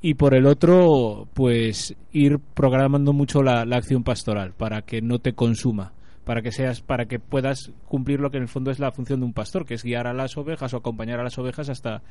[0.04, 5.20] Y por el otro, pues ir programando mucho la, la acción pastoral para que no
[5.20, 5.92] te consuma
[6.24, 9.20] para que seas para que puedas cumplir lo que en el fondo es la función
[9.20, 12.02] de un pastor que es guiar a las ovejas o acompañar a las ovejas hasta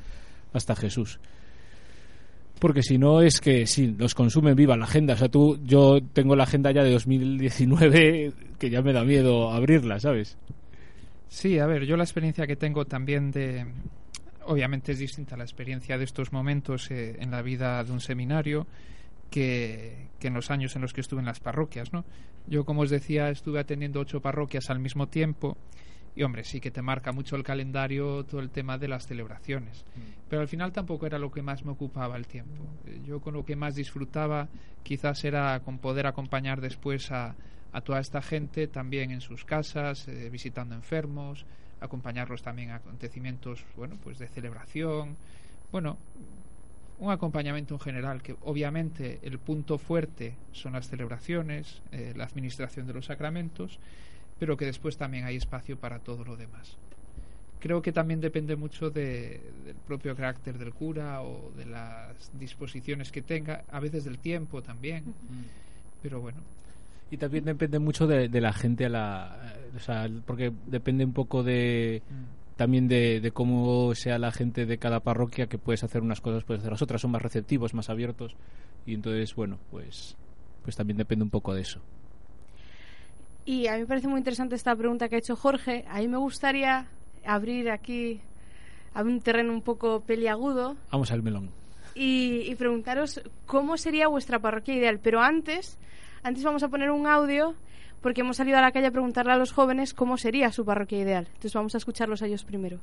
[0.52, 1.18] hasta Jesús.
[2.58, 5.14] Porque si no es que sí los consumen viva la agenda.
[5.14, 9.50] O sea tú yo tengo la agenda ya de 2019 que ya me da miedo
[9.50, 10.36] abrirla sabes
[11.32, 13.64] Sí, a ver, yo la experiencia que tengo también de...
[14.44, 18.00] Obviamente es distinta a la experiencia de estos momentos eh, en la vida de un
[18.00, 18.66] seminario
[19.32, 22.04] que, que en los años en los que estuve en las parroquias, ¿no?
[22.46, 25.56] Yo, como os decía, estuve atendiendo ocho parroquias al mismo tiempo
[26.14, 29.84] y, hombre, sí que te marca mucho el calendario todo el tema de las celebraciones.
[30.28, 32.64] Pero al final tampoco era lo que más me ocupaba el tiempo.
[33.04, 34.48] Yo con lo que más disfrutaba
[34.82, 37.34] quizás era con poder acompañar después a,
[37.72, 41.46] a toda esta gente también en sus casas, eh, visitando enfermos,
[41.80, 45.16] acompañarlos también a acontecimientos, bueno, pues de celebración.
[45.70, 45.96] Bueno,
[47.02, 52.86] un acompañamiento en general, que obviamente el punto fuerte son las celebraciones, eh, la administración
[52.86, 53.80] de los sacramentos,
[54.38, 56.76] pero que después también hay espacio para todo lo demás.
[57.58, 63.10] Creo que también depende mucho de- del propio carácter del cura o de las disposiciones
[63.10, 65.04] que tenga, a veces del tiempo también,
[66.02, 66.38] pero bueno,
[67.10, 71.12] y también depende mucho de, de la gente a la o sea porque depende un
[71.12, 72.02] poco de
[72.62, 76.44] también de, de cómo sea la gente de cada parroquia que puedes hacer unas cosas
[76.44, 78.36] puedes hacer las otras son más receptivos más abiertos
[78.86, 80.16] y entonces bueno pues
[80.62, 81.80] pues también depende un poco de eso
[83.44, 85.84] Y a mí me parece muy interesante esta pregunta que ha hecho Jorge.
[85.88, 86.86] A mí me gustaría
[87.24, 88.20] abrir aquí
[88.94, 91.50] a un terreno un poco peliagudo vamos al melón
[91.96, 95.00] y, y preguntaros cómo sería vuestra parroquia ideal.
[95.02, 95.78] Pero antes,
[96.22, 97.56] antes vamos a poner un audio
[98.02, 100.98] porque hemos salido a la calle a preguntarle a los jóvenes cómo sería su parroquia
[100.98, 101.26] ideal.
[101.28, 102.78] Entonces vamos a escucharlos a ellos primero.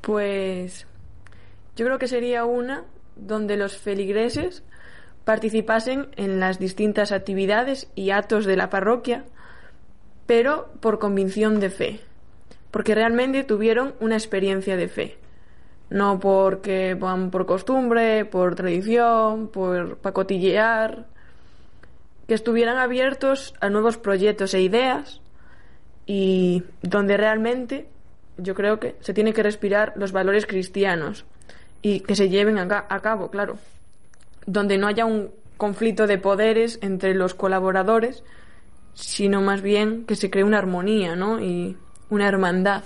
[0.00, 0.86] Pues
[1.76, 2.84] yo creo que sería una
[3.16, 4.64] donde los feligreses
[5.24, 9.24] participasen en las distintas actividades y actos de la parroquia,
[10.26, 12.00] pero por convicción de fe,
[12.70, 15.18] porque realmente tuvieron una experiencia de fe,
[15.90, 21.06] no porque van por costumbre, por tradición, por pacotillear,
[22.30, 25.20] que estuvieran abiertos a nuevos proyectos e ideas
[26.06, 27.88] y donde realmente
[28.38, 31.24] yo creo que se tiene que respirar los valores cristianos
[31.82, 33.58] y que se lleven a, ca- a cabo, claro,
[34.46, 38.22] donde no haya un conflicto de poderes entre los colaboradores,
[38.94, 41.40] sino más bien que se cree una armonía, ¿no?
[41.40, 41.76] Y
[42.10, 42.84] una hermandad.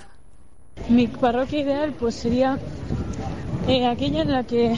[0.89, 2.57] Mi parroquia ideal pues sería
[3.67, 4.75] eh, aquella en la que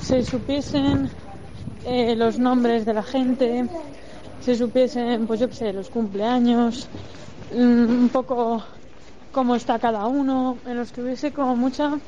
[0.00, 1.08] se supiesen
[1.84, 3.66] eh, los nombres de la gente,
[4.40, 6.88] se supiesen, pues yo qué sé, los cumpleaños,
[7.54, 8.62] mm, un poco
[9.32, 11.98] cómo está cada uno, en los que hubiese como mucha,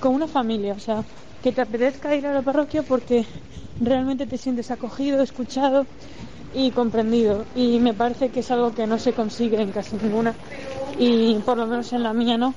[0.00, 1.04] como una familia, o sea,
[1.42, 3.24] que te apetezca ir a la parroquia porque
[3.80, 5.86] realmente te sientes acogido, escuchado
[6.54, 7.44] y comprendido.
[7.54, 10.34] Y me parece que es algo que no se consigue en casi ninguna,
[10.98, 12.54] y por lo menos en la mía no.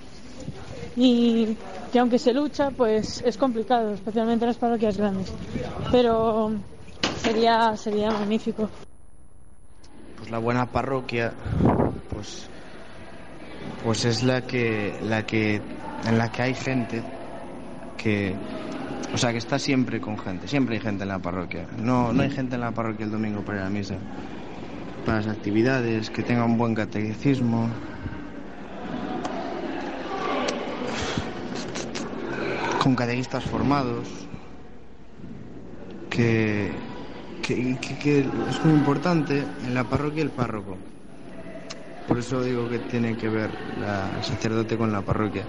[0.96, 1.56] Y
[1.92, 5.32] que aunque se lucha, pues es complicado, especialmente en las parroquias grandes.
[5.92, 6.52] Pero
[7.18, 8.70] sería, sería magnífico.
[10.18, 11.34] Pues la buena parroquia,
[12.10, 12.50] pues,
[13.84, 15.62] pues es la que, la que,
[16.08, 17.04] en la que hay gente
[17.98, 18.36] que,
[19.14, 21.68] o sea, que está siempre con gente, siempre hay gente en la parroquia.
[21.78, 23.96] No, no hay gente en la parroquia el domingo para ir a misa,
[25.06, 27.70] para las actividades, que tenga un buen catecismo,
[32.86, 34.08] con catequistas formados,
[36.12, 36.70] que,
[37.42, 40.78] que, que- que es muy importante en la parroquia el párroco.
[42.08, 45.48] Por eso digo que tiene que ver la- el sacerdote con la parroquia.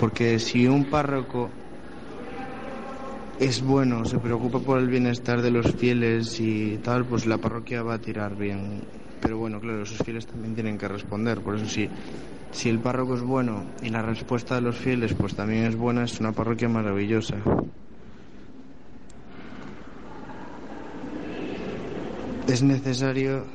[0.00, 1.50] Porque si un párroco
[3.38, 7.84] es bueno, se preocupa por el bienestar de los fieles y tal, pues la parroquia
[7.84, 8.82] va a tirar bien.
[9.22, 11.40] Pero bueno, claro, esos fieles también tienen que responder.
[11.40, 11.88] Por eso si,
[12.50, 16.04] si el párroco es bueno y la respuesta de los fieles pues también es buena,
[16.04, 17.36] es una parroquia maravillosa.
[22.48, 23.46] Es necesario,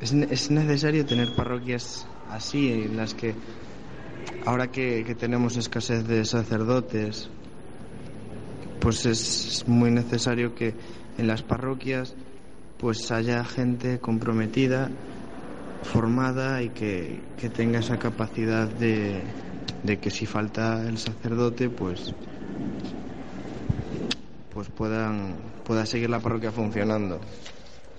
[0.00, 3.34] es, es necesario tener parroquias así, en las que
[4.46, 7.28] ahora que, que tenemos escasez de sacerdotes,
[8.80, 10.74] pues es muy necesario que
[11.18, 12.14] en las parroquias
[12.78, 14.90] pues haya gente comprometida,
[15.82, 19.22] formada y que, que tenga esa capacidad de,
[19.82, 22.14] de que si falta el sacerdote pues
[24.52, 27.20] pues puedan pueda seguir la parroquia funcionando.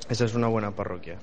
[0.09, 1.19] Esa es una buena parroquia.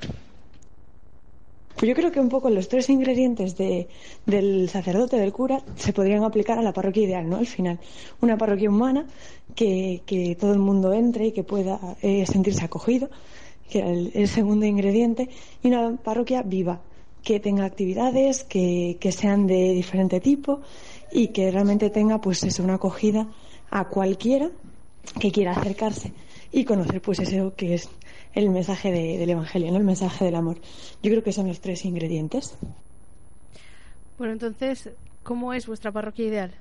[1.77, 3.89] Pues yo creo que un poco los tres ingredientes de,
[4.25, 7.37] del sacerdote, del cura, se podrían aplicar a la parroquia ideal, ¿no?
[7.37, 7.79] Al final,
[8.23, 9.07] una parroquia humana
[9.55, 13.11] que, que todo el mundo entre y que pueda eh, sentirse acogido,
[13.71, 15.29] que era el, el segundo ingrediente,
[15.63, 16.81] y una parroquia viva,
[17.23, 20.61] que tenga actividades, que, que sean de diferente tipo
[21.13, 23.27] y que realmente tenga, pues eso, una acogida
[23.71, 24.51] a cualquiera
[25.21, 26.13] que quiera acercarse
[26.53, 27.89] y conocer, pues eso que es
[28.35, 29.79] el mensaje de- del Evangelio, ¿no?
[29.79, 30.57] El mensaje del amor.
[31.03, 32.57] Yo creo que son los tres ingredientes.
[34.19, 34.91] Bueno, entonces,
[35.23, 36.55] ¿cómo es vuestra parroquia ideal?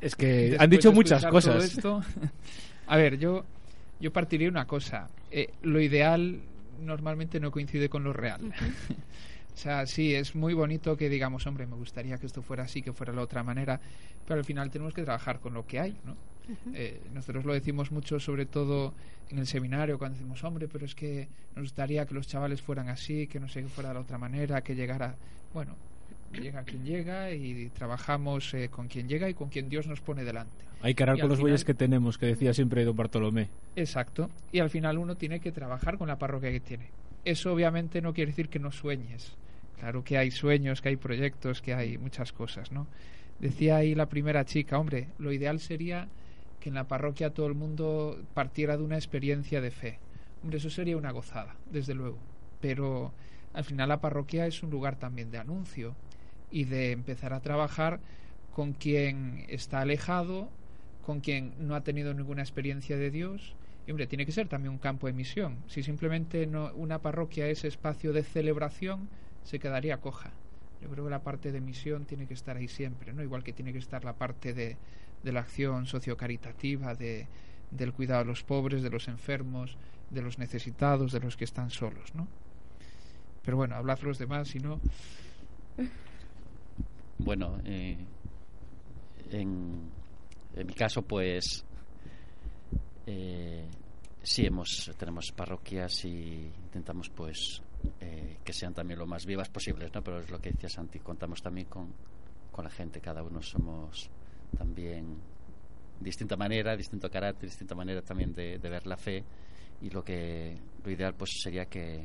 [0.00, 1.64] Es que Después han dicho muchas cosas.
[1.64, 2.02] esto,
[2.86, 3.44] a ver, yo,
[4.00, 5.08] yo partiría una cosa.
[5.30, 6.40] Eh, lo ideal
[6.80, 8.40] normalmente no coincide con lo real.
[9.54, 12.82] o sea, sí, es muy bonito que digamos, hombre, me gustaría que esto fuera así,
[12.82, 13.80] que fuera de la otra manera,
[14.26, 16.16] pero al final tenemos que trabajar con lo que hay, ¿no?
[16.74, 18.94] Eh, nosotros lo decimos mucho, sobre todo
[19.30, 22.88] en el seminario, cuando decimos, hombre, pero es que nos gustaría que los chavales fueran
[22.88, 25.16] así, que no sé, que fuera de la otra manera, que llegara.
[25.52, 25.74] Bueno,
[26.32, 30.24] llega quien llega y trabajamos eh, con quien llega y con quien Dios nos pone
[30.24, 30.64] delante.
[30.82, 33.48] Hay que arar con los bueyes que tenemos, que decía siempre don Bartolomé.
[33.76, 34.30] Exacto.
[34.52, 36.90] Y al final uno tiene que trabajar con la parroquia que tiene.
[37.24, 39.36] Eso obviamente no quiere decir que no sueñes.
[39.78, 42.86] Claro que hay sueños, que hay proyectos, que hay muchas cosas, ¿no?
[43.40, 46.08] Decía ahí la primera chica, hombre, lo ideal sería
[46.60, 49.98] que en la parroquia todo el mundo partiera de una experiencia de fe.
[50.42, 52.18] Hombre, eso sería una gozada, desde luego.
[52.60, 53.12] Pero
[53.52, 55.94] al final la parroquia es un lugar también de anuncio
[56.56, 58.00] y de empezar a trabajar
[58.54, 60.48] con quien está alejado,
[61.04, 63.54] con quien no ha tenido ninguna experiencia de Dios.
[63.86, 65.58] Y hombre, tiene que ser también un campo de misión.
[65.66, 69.10] Si simplemente no, una parroquia es espacio de celebración,
[69.44, 70.30] se quedaría coja.
[70.80, 73.22] Yo creo que la parte de misión tiene que estar ahí siempre, ¿no?
[73.22, 74.78] Igual que tiene que estar la parte de,
[75.22, 77.26] de la acción sociocaritativa, de,
[77.70, 79.76] del cuidado de los pobres, de los enfermos,
[80.08, 82.26] de los necesitados, de los que están solos, ¿no?
[83.44, 84.80] Pero bueno, hablad los demás, si no...
[87.18, 87.96] Bueno, eh,
[89.30, 89.90] en,
[90.54, 91.64] en mi caso, pues
[93.06, 93.66] eh,
[94.22, 97.62] sí hemos tenemos parroquias y intentamos, pues,
[98.00, 100.02] eh, que sean también lo más vivas posibles, ¿no?
[100.02, 101.92] Pero es lo que decía Santi, contamos también con,
[102.50, 104.10] con la gente, cada uno somos
[104.56, 105.16] también
[106.00, 109.24] distinta manera, distinto carácter, distinta manera también de, de ver la fe
[109.80, 112.04] y lo que lo ideal pues sería que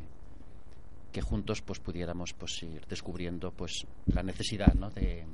[1.12, 4.90] que juntos pues pudiéramos pues ir descubriendo pues la necesidad ¿no?
[4.90, 5.26] de,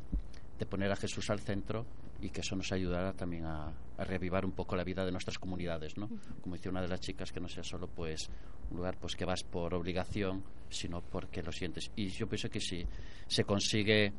[0.57, 1.86] de poner a Jesús al centro
[2.19, 5.38] y que eso nos ayudara también a, a reavivar un poco la vida de nuestras
[5.38, 6.09] comunidades ¿no?
[6.41, 8.30] como decía una de las chicas que no sea solo pues
[8.71, 12.59] un lugar pues que vas por obligación sino porque lo sientes y yo pienso que
[12.59, 12.86] si
[13.28, 14.11] se consigue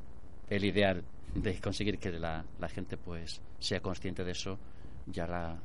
[0.49, 1.05] el ideal
[1.35, 4.59] de conseguir que la, la gente pues sea consciente de eso
[5.07, 5.59] ya la,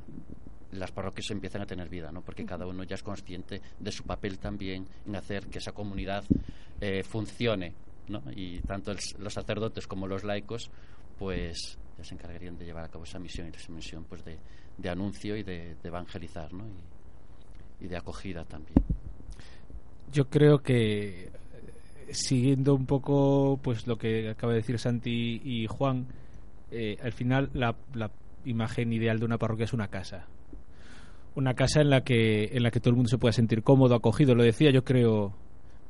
[0.78, 2.22] las parroquias empiezan a tener vida, ¿no?
[2.22, 6.24] Porque cada uno ya es consciente de su papel también en hacer que esa comunidad
[6.80, 7.72] eh, funcione,
[8.08, 8.22] ¿no?
[8.34, 10.70] Y tanto el- los sacerdotes como los laicos,
[11.18, 14.36] pues ya se encargarían de llevar a cabo esa misión y esa misión, pues de,
[14.78, 16.64] de anuncio y de, de evangelizar, ¿no?
[17.80, 18.76] Y, y de acogida también.
[20.12, 21.30] Yo creo que
[22.10, 26.06] siguiendo un poco pues lo que acaba de decir Santi y Juan,
[26.70, 28.10] eh, al final la, la
[28.44, 30.26] imagen ideal de una parroquia es una casa.
[31.34, 33.94] Una casa en la que en la que todo el mundo se pueda sentir cómodo,
[33.94, 34.34] acogido.
[34.34, 35.34] Lo decía, yo creo,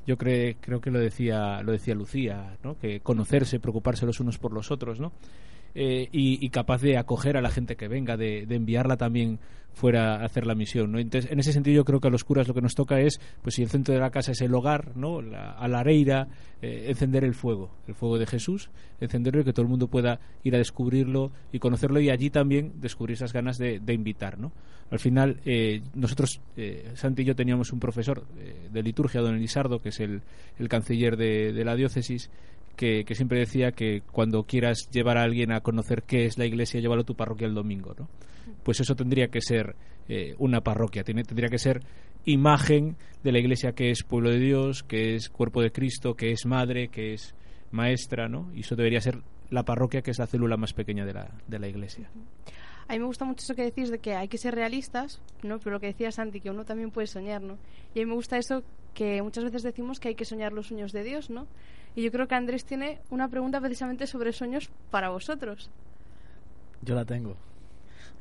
[0.06, 2.78] yo creo, creo que lo decía, lo decía Lucía, ¿no?
[2.78, 5.12] Que conocerse, preocuparse los unos por los otros, ¿no?
[5.76, 9.40] Eh, y, capaz de acoger a la gente que venga, de, enviarla también
[9.72, 11.00] fuera a hacer la misión, ¿no?
[11.00, 13.20] Entonces, en ese sentido yo creo que a los curas lo que nos toca es,
[13.42, 15.20] pues si el centro de la casa es el hogar, ¿no?
[15.20, 16.28] La, a la areira,
[16.62, 18.70] eh, encender el fuego, el fuego de Jesús,
[19.00, 22.74] encenderlo y que todo el mundo pueda ir a descubrirlo y conocerlo y allí también
[22.80, 24.52] descubrir esas ganas de, invitar, ¿no?
[24.92, 29.34] Al final, eh, nosotros, eh, Santi y yo teníamos un profesor eh, de liturgia, don
[29.34, 30.22] Elisardo, que es el,
[30.68, 32.30] canciller de la diócesis,
[32.74, 36.80] que, siempre decía que cuando quieras llevar a alguien a conocer qué es la iglesia,
[36.80, 38.08] llévalo a tu parroquia el domingo, ¿no?
[38.62, 39.76] Pues eso tendría que ser
[40.08, 41.80] eh, una parroquia, tiene, tendría que ser
[42.24, 46.30] imagen de la iglesia que es pueblo de Dios, que es cuerpo de Cristo, que
[46.30, 47.34] es madre, que es
[47.70, 48.50] maestra, ¿no?
[48.54, 49.18] Y eso debería ser
[49.50, 52.10] la parroquia, que es la célula más pequeña de la, de la iglesia.
[52.86, 55.58] A mí me gusta mucho eso que decís de que hay que ser realistas, ¿no?
[55.58, 57.58] Pero lo que decía Santi, que uno también puede soñar, ¿no?
[57.94, 58.62] Y a mí me gusta eso
[58.92, 61.46] que muchas veces decimos que hay que soñar los sueños de Dios, ¿no?
[61.94, 65.70] Y yo creo que Andrés tiene una pregunta precisamente sobre sueños para vosotros.
[66.82, 67.36] Yo la tengo.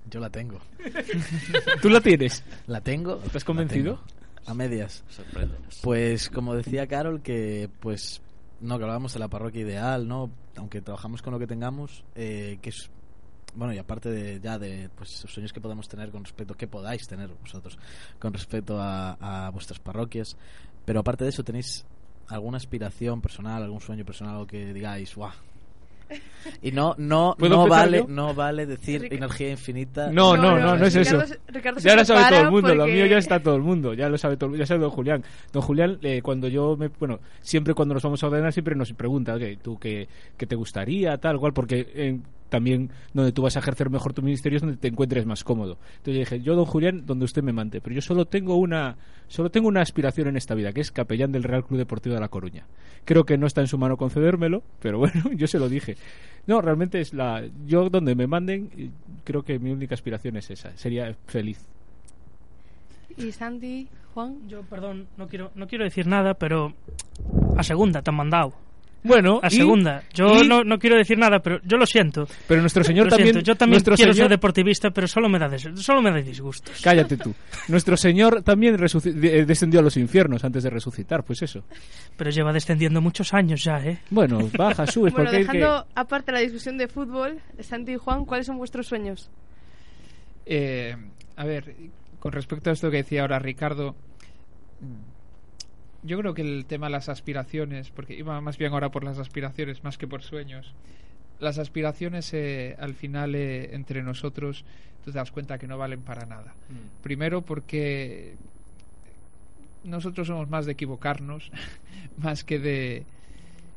[0.09, 0.59] Yo la tengo.
[1.81, 2.43] ¿Tú la tienes?
[2.67, 3.21] La tengo.
[3.25, 3.99] ¿Estás convencido?
[4.45, 5.03] A medias.
[5.09, 5.79] Sorpréndenos.
[5.81, 8.21] Pues como decía Carol, que pues
[8.59, 10.29] no, que hablábamos de la parroquia ideal, ¿no?
[10.57, 12.89] Aunque trabajamos con lo que tengamos, eh, que es
[13.55, 16.67] bueno, y aparte de ya de pues los sueños que podemos tener con respecto, que
[16.67, 17.77] podáis tener vosotros
[18.19, 20.35] con respecto a, a vuestras parroquias,
[20.85, 21.85] pero aparte de eso, ¿tenéis
[22.27, 25.31] alguna aspiración personal, algún sueño personal, algo que digáis, guau?
[26.61, 28.05] Y no, no, no vale, yo?
[28.07, 30.11] no vale decir Rica- energía infinita.
[30.11, 31.19] No, no, no, no, es eso.
[31.21, 33.61] Ricardo- Ricardo se ya lo sabe todo el mundo, lo mío ya está todo el
[33.61, 35.23] mundo, ya lo sabe todo el mundo, ya sabe don Julián.
[35.51, 38.91] Don Julián, eh, cuando yo me, bueno, siempre cuando nos vamos a ordenar siempre nos
[38.93, 40.07] pregunta, "Oye, ¿tú qué,
[40.37, 41.53] qué te gustaría, tal cual?
[41.53, 42.19] Porque eh,
[42.53, 45.79] también donde tú vas a ejercer mejor tu ministerio es donde te encuentres más cómodo.
[45.97, 48.95] Entonces yo dije, yo don Julián, donde usted me mande, pero yo solo tengo una,
[49.27, 52.21] solo tengo una aspiración en esta vida, que es capellán del Real Club Deportivo de
[52.21, 52.67] La Coruña.
[53.05, 55.97] Creo que no está en su mano concedérmelo, pero bueno, yo se lo dije.
[56.45, 58.91] No, realmente es la, yo donde me manden,
[59.23, 61.65] creo que mi única aspiración es esa, sería feliz.
[63.17, 64.47] Y Santi, Juan.
[64.47, 66.73] Yo, perdón, no quiero, no quiero decir nada, pero
[67.57, 68.53] a segunda te han mandado.
[69.03, 70.03] Bueno, a y- segunda.
[70.13, 72.27] Yo y- no, no quiero decir nada, pero yo lo siento.
[72.47, 75.27] Pero nuestro señor Lo también, siento, Yo también nuestro quiero señor, ser deportivista, pero solo
[75.29, 76.79] me da, des- solo me da disgustos.
[76.81, 77.33] cállate tú.
[77.67, 81.63] Nuestro señor también de- descendió a los infiernos antes de resucitar, pues eso.
[82.17, 83.99] Pero lleva descendiendo muchos años ya, ¿eh?
[84.09, 85.57] Bueno, baja, subes, Bueno, porque hay que...
[85.57, 89.29] dejando aparte la discusión de fútbol, Santi y Juan, ¿cuáles son vuestros sueños?
[90.45, 90.95] Eh,
[91.35, 91.75] a ver,
[92.19, 93.95] con respecto a esto que decía ahora Ricardo,
[96.03, 99.19] yo creo que el tema de las aspiraciones, porque iba más bien ahora por las
[99.19, 100.73] aspiraciones más que por sueños,
[101.39, 104.65] las aspiraciones eh, al final eh, entre nosotros
[105.03, 106.53] tú te das cuenta que no valen para nada.
[107.01, 108.35] Primero porque
[109.83, 111.51] nosotros somos más de equivocarnos,
[112.17, 113.05] más que de...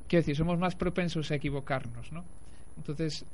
[0.08, 2.24] Quiero decir, somos más propensos a equivocarnos, ¿no?
[2.76, 3.24] Entonces,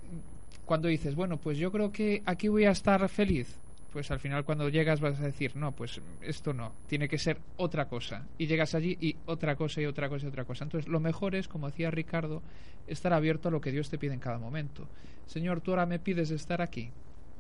[0.65, 3.59] cuando dices, bueno, pues yo creo que aquí voy a estar feliz,
[3.93, 7.39] pues al final cuando llegas vas a decir, no, pues esto no, tiene que ser
[7.57, 8.27] otra cosa.
[8.39, 10.65] Y llegas allí y otra cosa y otra cosa y otra cosa.
[10.65, 12.43] Entonces lo mejor es, como decía Ricardo,
[12.87, 14.89] estar abierto a lo que Dios te pide en cada momento.
[15.27, 16.91] Señor, tú ahora me pides estar aquí.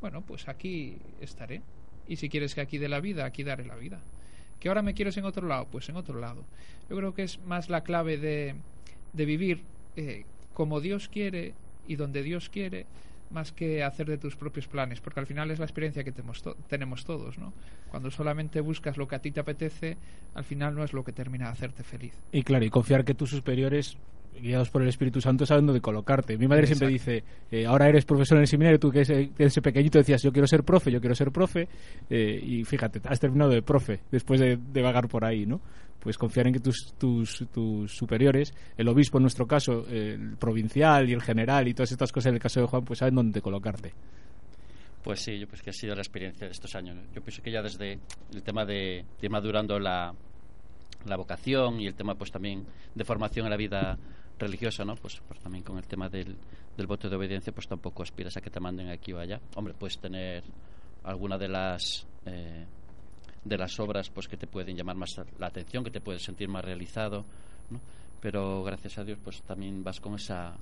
[0.00, 1.62] Bueno, pues aquí estaré.
[2.06, 4.00] Y si quieres que aquí dé la vida, aquí daré la vida.
[4.60, 6.44] Que ahora me quieres en otro lado, pues en otro lado.
[6.90, 8.56] Yo creo que es más la clave de,
[9.12, 9.62] de vivir
[9.96, 11.54] eh, como Dios quiere
[11.86, 12.86] y donde Dios quiere
[13.32, 16.42] más que hacer de tus propios planes, porque al final es la experiencia que tenemos,
[16.42, 17.52] to- tenemos todos, ¿no?
[17.90, 19.96] Cuando solamente buscas lo que a ti te apetece,
[20.34, 22.14] al final no es lo que termina de hacerte feliz.
[22.32, 23.96] Y claro, y confiar que tus superiores,
[24.40, 26.36] guiados por el Espíritu Santo, saben dónde colocarte.
[26.36, 29.44] Mi madre siempre dice, eh, ahora eres profesor en el seminario, tú que ese, que
[29.44, 31.68] ese pequeñito decías, yo quiero ser profe, yo quiero ser profe,
[32.10, 35.60] eh, y fíjate, has terminado de profe después de, de vagar por ahí, ¿no?
[36.00, 41.08] Pues confiar en que tus, tus, tus superiores, el obispo en nuestro caso, el provincial
[41.08, 43.40] y el general y todas estas cosas en el caso de Juan, pues saben dónde
[43.40, 43.92] colocarte.
[45.04, 46.96] Pues sí, yo pues que ha sido la experiencia de estos años.
[47.14, 47.98] Yo pienso que ya desde
[48.32, 50.12] el tema de, de madurando la,
[51.06, 52.64] la vocación y el tema pues también
[52.94, 53.98] de formación en la vida
[54.38, 54.96] religiosa, ¿no?
[54.96, 56.36] Pues, pues también con el tema del,
[56.76, 59.40] del voto de obediencia, pues tampoco aspiras a que te manden aquí o allá.
[59.56, 60.42] Hombre, puedes tener
[61.04, 62.64] alguna de las eh,
[63.44, 66.48] de las obras pues que te pueden llamar más la atención, que te puedes sentir
[66.48, 67.24] más realizado,
[67.70, 67.80] ¿no?
[68.20, 70.56] Pero gracias a Dios pues también vas con esa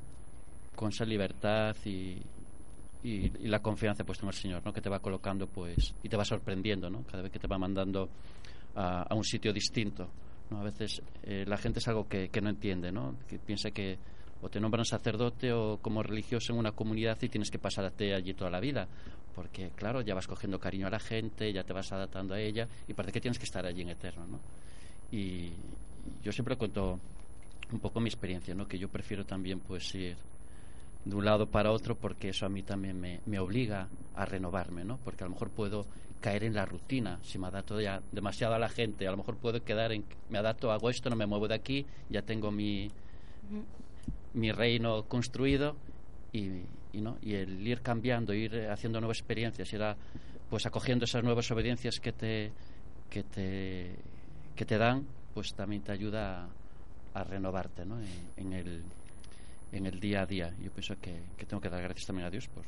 [0.74, 2.22] con esa libertad y,
[3.02, 4.72] y, la confianza puesta en el Señor, ¿no?
[4.72, 7.02] Que te va colocando, pues, y te va sorprendiendo, ¿no?
[7.02, 8.08] Cada vez que te va mandando
[8.74, 10.08] a, a un sitio distinto,
[10.50, 13.14] A veces eh, la gente es algo que, que no entiende, ¿no?
[13.28, 13.98] Que piensa que
[14.42, 18.34] o te nombran sacerdote o como religioso en una comunidad y tienes que pasarte allí
[18.34, 18.88] toda la vida.
[19.34, 22.66] Porque, claro, ya vas cogiendo cariño a la gente, ya te vas adaptando a ella
[22.88, 24.40] y parece que tienes que estar allí en eterno, ¿no?
[25.12, 25.50] Y
[26.22, 26.98] yo siempre cuento
[27.70, 28.66] un poco mi experiencia, ¿no?
[28.66, 30.16] Que yo prefiero también, pues, ir
[31.04, 34.84] de un lado para otro porque eso a mí también me, me obliga a renovarme,
[34.84, 34.98] ¿no?
[35.04, 35.86] Porque a lo mejor puedo
[36.20, 39.36] caer en la rutina si me adapto ya demasiado a la gente, a lo mejor
[39.36, 42.90] puedo quedar en me adapto, hago esto, no me muevo de aquí, ya tengo mi
[44.34, 45.76] mi reino construido
[46.32, 46.62] y,
[46.92, 49.96] y no y el ir cambiando, ir haciendo nuevas experiencias, ir a-
[50.48, 52.52] pues acogiendo esas nuevas obediencias que te
[53.08, 53.96] que te
[54.56, 56.44] que te dan, pues también te ayuda
[57.14, 57.98] a, a renovarte, ¿no?
[58.00, 58.82] En, en el
[59.72, 60.52] en el día a día.
[60.62, 62.64] Yo pienso que, que tengo que dar gracias también a Dios por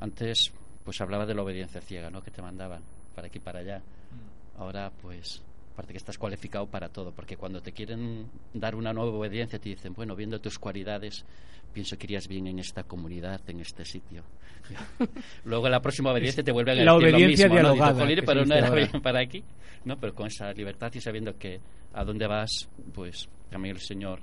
[0.00, 0.52] antes
[0.88, 2.22] pues hablaba de la obediencia ciega, ¿no?
[2.22, 2.82] Que te mandaban
[3.14, 3.82] para aquí para allá.
[4.56, 5.42] Ahora pues
[5.74, 9.68] aparte que estás cualificado para todo, porque cuando te quieren dar una nueva obediencia te
[9.68, 11.26] dicen, bueno, viendo tus cualidades,
[11.74, 14.22] pienso que irías bien en esta comunidad, en este sitio.
[15.44, 17.68] Luego en la próxima obediencia te vuelven a La decir lo obediencia mismo, ¿no?
[17.74, 18.86] Dices, dialogada, "Jolín, que pero no era ahora".
[18.86, 19.44] bien para aquí,
[19.84, 19.98] ¿no?
[19.98, 21.60] Pero con esa libertad y sabiendo que
[21.92, 24.20] a dónde vas, pues también el Señor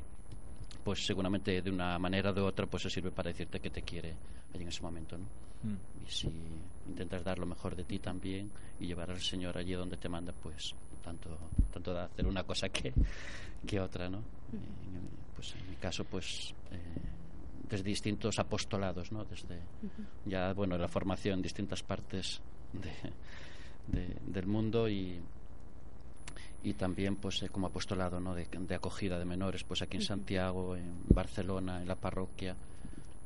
[0.85, 3.81] pues seguramente de una manera o de otra pues se sirve para decirte que te
[3.81, 4.13] quiere
[4.53, 5.25] allí en ese momento ¿no?
[6.07, 6.29] y si
[6.87, 10.31] intentas dar lo mejor de ti también y llevar al Señor allí donde te manda
[10.31, 11.37] pues tanto
[11.73, 12.93] tanto de hacer una cosa que,
[13.65, 14.19] que otra ¿no?
[14.53, 16.77] Y en, pues en mi caso pues eh,
[17.67, 19.25] desde distintos apostolados ¿no?
[19.25, 19.59] desde
[20.25, 22.39] ya bueno la formación en distintas partes
[22.73, 22.91] de,
[23.99, 25.19] de- del mundo y
[26.65, 28.33] y también pues eh, como apostolado ¿no?
[28.35, 30.03] de, de acogida de menores pues aquí en.
[30.03, 32.55] Santiago en Barcelona en la parroquia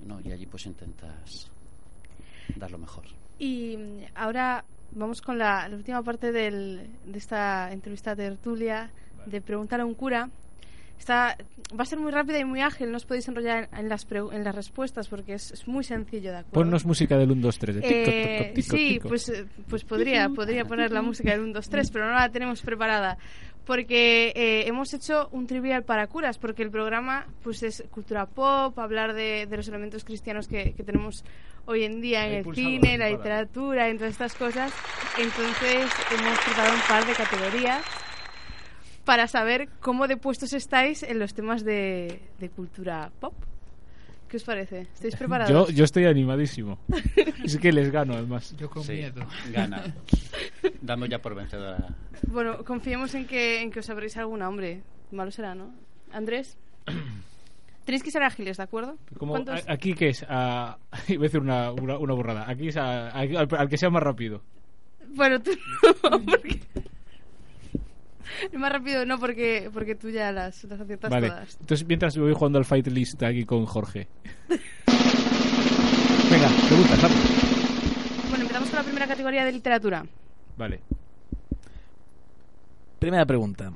[0.05, 0.19] ¿no?
[0.21, 1.49] y allí pues intentas
[2.55, 3.05] dar lo mejor
[3.39, 8.89] Y mm, ahora vamos con la, la última parte del- de esta entrevista tertulia
[9.25, 10.29] de preguntar a un cura.
[10.99, 11.37] Está,
[11.77, 14.07] va a ser muy rápida y muy ágil, no os podéis enrollar en, en las,
[14.07, 16.51] pregu- en las respuestas porque es, es muy sencillo, ¿de acuerdo?
[16.53, 17.75] Ponnos música del 1, 2, 3.
[17.75, 19.07] De tico, Eh, toco, tico, sí, tico.
[19.09, 22.29] pues, eh, pues podría, podría poner la música del 1, 2, 3, pero no la
[22.29, 23.17] tenemos preparada.
[23.65, 28.77] Porque eh, hemos hecho un trivial para curas, porque el programa pues es cultura pop,
[28.79, 31.23] hablar de, de los elementos cristianos que, que tenemos
[31.65, 33.09] hoy en día en el cine, la para.
[33.17, 34.73] literatura, en todas estas cosas.
[35.19, 37.83] Entonces hemos preparado un par de categorías
[39.09, 43.33] para saber cómo de puestos estáis en los temas de, de cultura pop.
[44.27, 44.81] ¿Qué os parece?
[44.81, 45.51] ¿Estáis preparados?
[45.51, 46.77] Yo, yo estoy animadísimo.
[47.43, 48.55] es que les gano, además.
[48.55, 49.25] Yo con Sí, miedo.
[49.51, 49.81] gana
[50.83, 51.87] damos ya por vencedora
[52.27, 54.83] Bueno, confiemos en que, en que os sabréis alguna, hombre.
[55.11, 55.73] Malo será, ¿no?
[56.11, 56.55] Andrés.
[57.85, 58.99] Tenéis que ser ágiles, ¿de acuerdo?
[59.17, 59.67] Como, ¿Cuántos?
[59.67, 62.47] a- aquí que es, a, iba a decir una, una, una borrada.
[62.47, 64.43] Aquí es a- a- al, al que sea más rápido.
[65.15, 65.49] Bueno, tú
[66.03, 66.59] no, porque...
[68.53, 71.29] Más rápido no, porque, porque tú ya las, las aciertas Vale.
[71.29, 71.57] todas.
[71.59, 74.07] Entonces, mientras voy jugando al Fight List aquí con Jorge.
[76.29, 77.21] Venga, preguntas, rápido.
[78.29, 80.05] Bueno, empezamos con la primera categoría de literatura.
[80.57, 80.79] Vale.
[82.99, 83.71] Primera pregunta.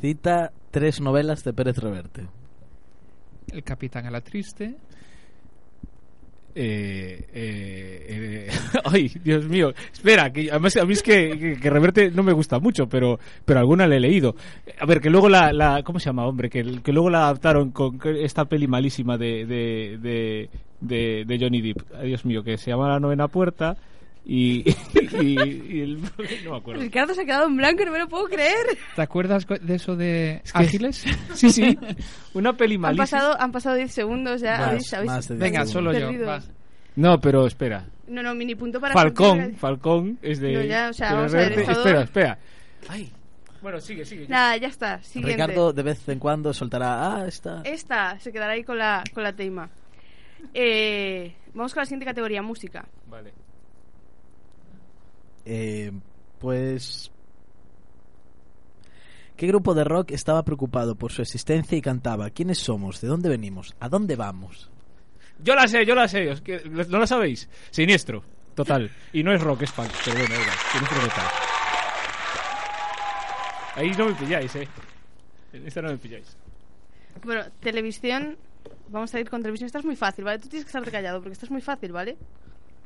[0.00, 2.26] Cita tres novelas de Pérez Reverte.
[3.52, 4.76] El capitán a la triste.
[6.54, 8.50] Eh, eh, eh,
[8.84, 9.72] ay, Dios mío.
[9.92, 13.60] Espera, que además a mí es que, que, Reverte no me gusta mucho, pero, pero
[13.60, 14.34] alguna le he leído.
[14.78, 16.50] A ver, que luego la, ¿cómo se llama, hombre?
[16.50, 20.50] Que, que luego la adaptaron con esta peli malísima de, de, de,
[20.80, 22.02] de, de Johnny Depp.
[22.02, 23.76] Dios mío, que se llama La Novena Puerta
[24.24, 24.64] y,
[25.20, 26.00] y, y el-
[26.44, 26.80] no me acuerdo.
[26.82, 28.78] Ricardo se ha quedado en blanco, no me lo puedo creer.
[28.94, 31.04] ¿Te acuerdas de eso de que- Ágiles?
[31.34, 31.78] Sí, sí.
[32.34, 33.04] Una peli Han malísima.
[33.04, 34.58] pasado, han pasado 10 segundos ya.
[34.58, 36.10] Más, habéis, más Venga, solo yo.
[36.96, 37.86] No, pero espera.
[38.06, 39.58] No, no, mini punto para Falcón, Santiago.
[39.58, 40.52] Falcón es de.
[40.52, 42.38] No, ya, o sea, vamos a ver, Espera, espera.
[42.88, 43.10] Ay.
[43.62, 44.26] Bueno, sigue, sigue.
[44.28, 45.00] Nada, ya está.
[45.02, 45.32] Siguiente.
[45.32, 47.62] Ricardo de vez en cuando soltará, ah, esta.
[47.64, 49.70] Esta se quedará ahí con la, con la teima.
[50.52, 52.84] Eh, vamos con la siguiente categoría, música.
[53.08, 53.32] Vale.
[55.44, 55.92] Eh,
[56.38, 57.10] pues...
[59.36, 63.00] ¿Qué grupo de rock estaba preocupado por su existencia y cantaba ¿Quiénes somos?
[63.00, 63.74] ¿De dónde venimos?
[63.80, 64.70] ¿A dónde vamos?
[65.42, 66.30] Yo la sé, yo la sé.
[66.30, 67.48] es que- ¿No la sabéis?
[67.70, 68.22] Siniestro.
[68.54, 68.90] Total.
[69.12, 69.88] Y no es rock, es punk.
[70.04, 70.56] Pero bueno, igual.
[70.72, 71.26] Siniestro total.
[73.74, 74.68] Ahí no me pilláis, eh.
[75.54, 76.36] En esta no me pilláis.
[77.24, 78.36] Bueno, televisión.
[78.88, 79.66] Vamos a ir con televisión.
[79.66, 80.38] Esta es muy fácil, ¿vale?
[80.38, 82.16] Tú tienes que estarte callado porque esta es muy fácil, ¿vale?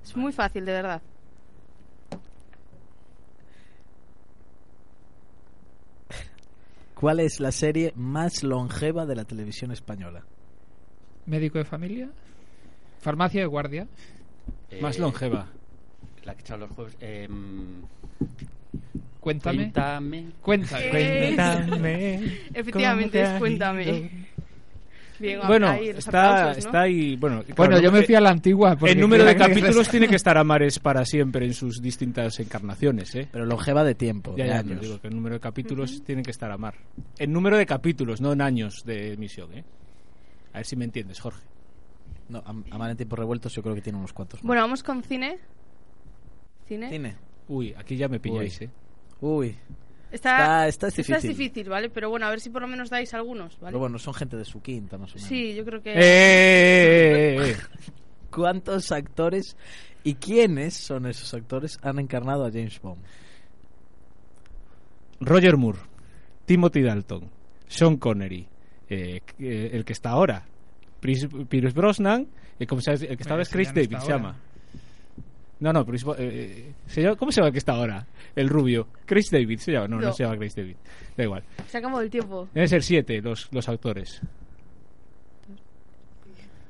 [0.04, 1.02] Es muy fácil, de verdad.
[6.98, 10.24] ¿Cuál es la serie más longeva de la televisión española?
[11.26, 12.08] Médico de familia.
[13.00, 13.86] Farmacia de guardia.
[14.80, 15.46] Más Eh, longeva.
[16.24, 17.28] la que echaba los jueves eh,
[19.20, 19.56] Cuéntame.
[19.72, 20.26] Cuéntame.
[20.40, 20.90] Cuéntame.
[20.90, 22.14] Cuéntame.
[22.54, 24.10] Efectivamente, es cuéntame.
[25.18, 26.68] Bien, Bueno, ahí los está, aplausos, ¿no?
[26.68, 27.16] está ahí.
[27.16, 28.76] Bueno, Bueno, yo me fui a la antigua.
[28.82, 33.14] El número de capítulos tiene que estar a mares para siempre en sus distintas encarnaciones,
[33.14, 33.28] ¿eh?
[33.32, 34.68] Pero longeva de tiempo, Ya, de ya, años.
[34.70, 36.74] pero digo que el número de capítulos tiene que estar a mar.
[37.18, 39.64] En número de capítulos, no en años de emisión, ¿eh?
[40.52, 41.42] A ver si me entiendes, Jorge.
[42.28, 44.40] No, a, a mar en tiempos revueltos yo creo que tiene unos cuantos.
[44.42, 44.46] más.
[44.46, 45.38] Bueno, vamos con cine.
[46.66, 46.90] ¿Cine?
[46.90, 47.16] Cine.
[47.48, 48.70] Uy, aquí ya me pilláis, ¿eh?
[49.20, 49.56] Uy.
[50.12, 51.30] Está, Está- está esta es difícil.
[51.36, 51.90] difícil, ¿vale?
[51.90, 53.72] Pero bueno, a ver si por lo menos dais algunos, ¿vale?
[53.72, 55.28] Pero bueno, son gente de su quinta, más o menos.
[55.28, 55.92] Sí, yo creo que...
[55.96, 57.56] ¡Eh!
[58.30, 59.56] ¿Cuántos actores
[60.04, 63.02] y quiénes son esos actores han encarnado a James Bond?
[65.20, 65.78] Roger Moore,
[66.44, 67.30] Timothy Dalton,
[67.66, 68.46] Sean Connery,
[68.88, 70.44] eh, eh, el que está ahora,
[71.00, 71.26] Pierce,
[71.74, 72.26] Brosnan, eh,
[72.60, 72.66] el
[73.16, 74.16] que estaba es Chris David, está se ahora.
[74.24, 74.40] llama.
[75.60, 78.06] No, no, Pierce Bo- eh, se llama- ¿cómo se llama el que está ahora?
[78.34, 78.88] El rubio.
[79.06, 80.12] Chris David se llama, no, no, No.
[80.12, 80.76] se llama Chris David.
[81.16, 81.42] Da igual.
[81.68, 82.48] Se acabó el tiempo.
[82.52, 84.20] Deben ser siete los, los actores.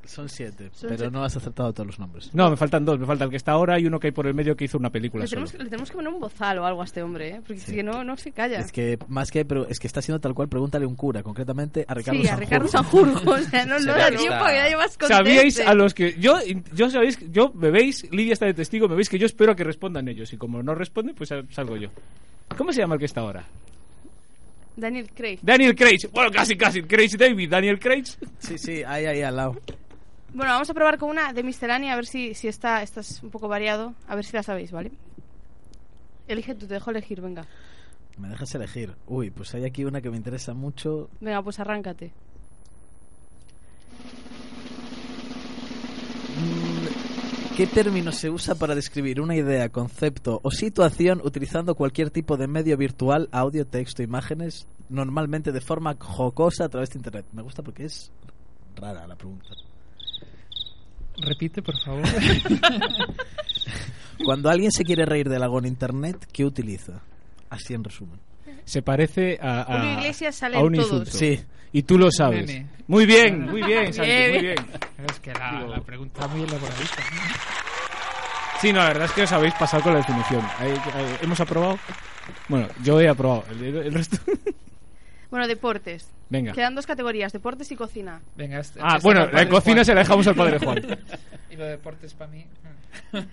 [0.07, 1.11] Son siete, Son pero siete.
[1.11, 2.32] no has acertado todos los nombres.
[2.34, 2.98] No, me faltan dos.
[2.98, 4.78] Me falta el que está ahora y uno que hay por el medio que hizo
[4.78, 5.36] una película Le solo.
[5.46, 7.40] tenemos, que- le tenemos que poner un bozal o algo a este hombre, ¿eh?
[7.46, 8.61] Porque si no, no se calla.
[8.61, 11.22] Es que más que, pero es que está siendo tal cual, pregúntale a un cura,
[11.22, 12.40] concretamente a Ricardo sí, a Sanjurjo.
[12.44, 13.30] Ricardo Sanjurjo.
[13.32, 15.68] O sea, no, no da tiempo, que ya llevas con Sabíais trece.
[15.68, 16.38] a los que yo
[16.74, 19.57] yo sabéis yo me veis Lidia está de testigo me veis que yo espero a
[19.57, 21.88] que respondan ellos y como no responden pues sal- salgo yo
[22.57, 23.44] ¿cómo se llama el que está ahora?
[24.76, 25.38] Daniel Craig.
[25.42, 28.04] Daniel Craig bueno casi casi Craig David Daniel Craig
[28.38, 29.57] Sí, sí, ahí, ahí, al lado.
[30.37, 33.22] Bueno, vamos a probar con una de miscelánea a ver si, si está, esta es
[33.22, 33.95] un poco variado.
[34.07, 34.93] A ver si la sabéis, ¿vale?
[36.28, 37.47] Elige tú, te dejo elegir, venga.
[38.18, 38.95] Me dejas elegir.
[39.07, 41.09] Uy, pues hay aquí una que me interesa mucho.
[41.22, 42.12] Venga, pues arráncate.
[47.57, 52.47] ¿Qué término se usa para describir una idea, concepto o situación utilizando cualquier tipo de
[52.47, 57.24] medio virtual, audio, texto, imágenes, normalmente de forma jocosa a través de Internet?
[57.32, 58.12] Me gusta porque es
[58.74, 59.49] rara la pregunta.
[61.19, 62.03] Repite, por favor.
[64.25, 67.01] Cuando alguien se quiere reír de algo en Internet, ¿qué utiliza?
[67.51, 68.19] Así en resumen.
[68.64, 70.87] se parece a, a, Julio Iglesias sale a un todos.
[70.91, 71.41] insulto Sí.
[71.73, 72.67] y tú lo sabes Nene.
[72.89, 74.57] muy bien muy bien Santi, Bien, muy bien.
[75.09, 76.97] es que la, la pregunta muy elaboradita.
[78.61, 81.39] sí no la verdad es que os habéis pasado con la definición Ahí- ahí- hemos
[81.41, 81.79] aprobado
[82.49, 84.17] bueno yo he aprobado el, el resto
[85.31, 86.11] Bueno, deportes.
[86.31, 88.20] venga Quedan dos categorías, deportes y cocina.
[88.37, 89.85] Venga, este- ah esta bueno el la cocina Juan.
[89.85, 90.79] se la dejamos al padre Juan
[91.51, 92.47] y los deportes para mí.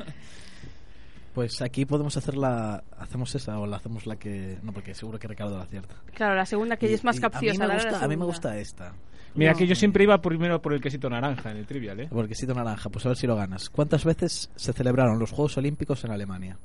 [1.34, 2.84] Pues aquí podemos hacer la...
[3.00, 4.60] ¿Hacemos esa o la hacemos la que...?
[4.62, 5.96] No, porque seguro que Ricardo la acierta.
[6.14, 7.64] Claro, la segunda que Y- es más capciosa.
[7.64, 8.94] A mí, me gusta, a mí me gusta esta.
[9.34, 9.58] mira No.
[9.58, 12.08] que yo siempre iba primero por el quesito naranja en el trivial ¿eh?
[12.12, 13.72] Porque si naranja, pues a ver si lo ganas.
[13.72, 16.56] ¿Cuántas veces se celebraron los Juegos Olímpicos en Alemania?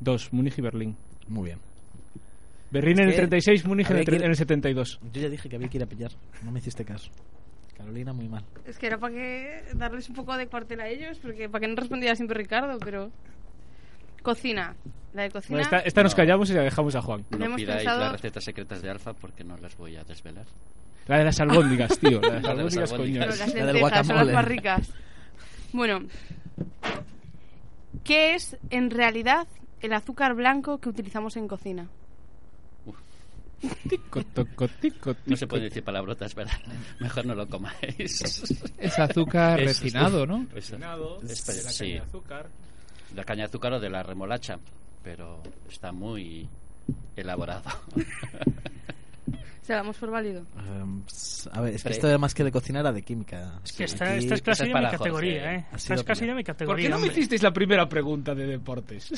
[0.00, 0.96] dos Múnich y Berlín
[1.28, 1.58] Muy bien.
[2.70, 5.48] Berlín Es en el que 36 Múnich en el, en el 72 Yo ya dije
[5.48, 6.10] que había que ir a pillar.
[6.42, 7.10] No me hiciste caso.
[7.76, 8.44] Carolina, muy mal.
[8.66, 11.68] Es que era para que darles un poco de cuartel a ellos, porque para que
[11.68, 13.10] no respondiera siempre Ricardo, pero...
[14.22, 14.74] Cocina.
[15.14, 15.56] La de cocina...
[15.58, 16.16] Bueno, esta, esta nos No.
[16.16, 19.12] callamos y la dejamos a Juan No hemos pidáis pensado- las recetas secretas de Alfa
[19.14, 20.44] porque no las voy a desvelar.
[21.06, 24.16] la de las albóndigas tío la de las La albóndigas coño las La del son
[24.16, 24.92] las más ricas.
[25.72, 26.00] Bueno,
[28.04, 29.46] ¿qué es en realidad
[29.80, 31.88] el azúcar blanco que utilizamos en cocina?
[35.26, 36.58] No se puede decir palabrotas, ¿verdad?
[37.00, 38.22] Mejor no lo comáis.
[38.78, 40.42] Es azúcar Es- refinado, ¿no?
[40.54, 42.48] es- Refinado, es- de la caña de azúcar.
[43.16, 44.58] la caña de azúcar o de la remolacha,
[45.02, 46.48] pero está muy
[47.16, 47.62] elaborado.
[49.62, 50.46] Se damos por válido.
[51.08, 53.60] S- a ver, es que esto además que de cocinar era de química.
[53.62, 55.54] Es que esta, es casi es de mi categoría.
[55.56, 55.66] ¿eh?
[55.74, 56.86] Esta es casi de mi ¿Por categoría.
[56.86, 59.12] qué no me hicisteis la primera pregunta de deportes?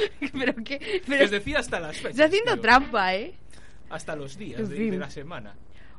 [0.32, 1.02] pero que...
[1.06, 2.12] Pero os decía hasta las fechas.
[2.12, 2.62] está haciendo tío.
[2.62, 3.34] trampa, ¿eh?
[3.90, 5.54] Hasta los días En de, de la semana.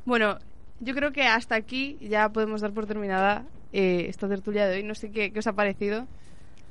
[0.05, 0.37] Bueno,
[0.79, 4.83] yo creo que hasta aquí ya podemos dar por terminada eh, esta tertulia de hoy.
[4.83, 6.07] No sé qué, qué os ha parecido.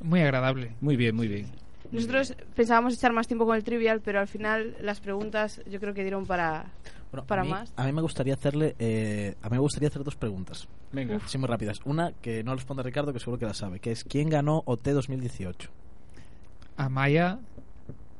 [0.01, 0.72] Muy agradable.
[0.81, 1.47] Muy bien, muy bien.
[1.93, 5.95] Nosotros pensábamos echar más tiempo con el trivial, pero al final las preguntas yo creo
[5.95, 6.66] que dieron para...
[7.12, 7.72] Bueno, para a mí, más.
[7.77, 10.66] A mí me gustaría hacerle, eh, a mí me gustaría hacer dos preguntas.
[10.93, 11.20] Venga.
[11.27, 11.81] Sí, muy rápidas.
[11.85, 14.89] Una que no responde Ricardo, que seguro que la sabe, que es ¿quién ganó OT
[14.89, 15.70] 2018?
[16.77, 17.39] Amaya,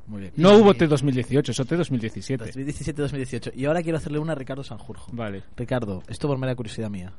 [0.07, 0.33] Muy bien.
[0.37, 2.45] No hubo T 2018, es OT 2017.
[2.45, 3.53] 2017-2018.
[3.55, 5.11] Y ahora quiero hacerle una a Ricardo Sanjurjo.
[5.13, 5.43] Vale.
[5.57, 7.13] Ricardo, esto por mera curiosidad mía.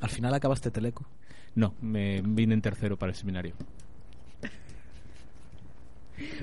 [0.00, 1.06] ¿Al final acabaste Teleco?
[1.54, 3.54] No, me vine en tercero para el seminario.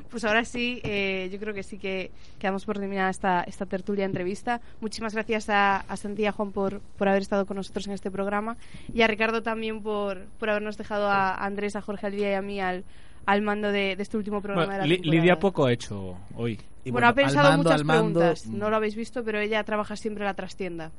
[0.09, 3.65] Pues ahora sí, eh, yo creo que sí que, que damos por terminada esta, esta
[3.65, 4.61] tertulia entrevista.
[4.81, 7.93] Muchísimas gracias a, a Santi y a Juan por, por haber estado con nosotros en
[7.93, 8.57] este programa
[8.93, 12.41] y a Ricardo también por, por habernos dejado a Andrés, a Jorge Alvía y a
[12.41, 12.83] mí al,
[13.31, 15.21] al mando de, de este último programa Bueno, de la temporada.
[15.21, 16.59] Lidia poco ha hecho hoy.
[16.85, 18.47] bueno, ha pensado muchas preguntas.
[18.47, 18.57] mm.
[18.57, 20.91] No lo habéis visto, pero ella trabaja siempre en la trastienda.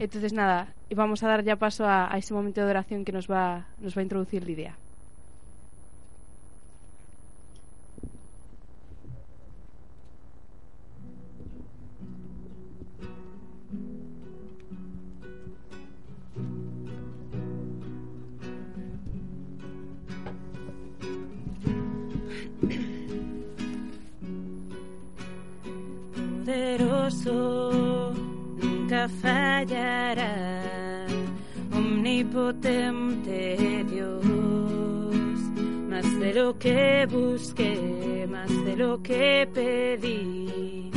[0.00, 3.12] Entonces, nada, y vamos a dar ya paso a, a ese momento de oración que
[3.12, 4.76] nos va, nos va a introducir Lidia.
[26.48, 28.14] Poderoso
[28.62, 31.06] nunca fallará,
[31.76, 34.24] omnipotente Dios,
[35.90, 40.90] más de lo que busqué, más de lo que pedí.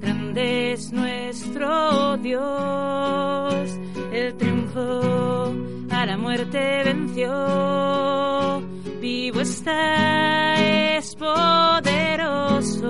[0.00, 3.76] Grande es nuestro Dios,
[4.12, 5.52] el triunfo
[5.90, 8.62] a la muerte venció,
[9.04, 12.88] vivo está, es poderoso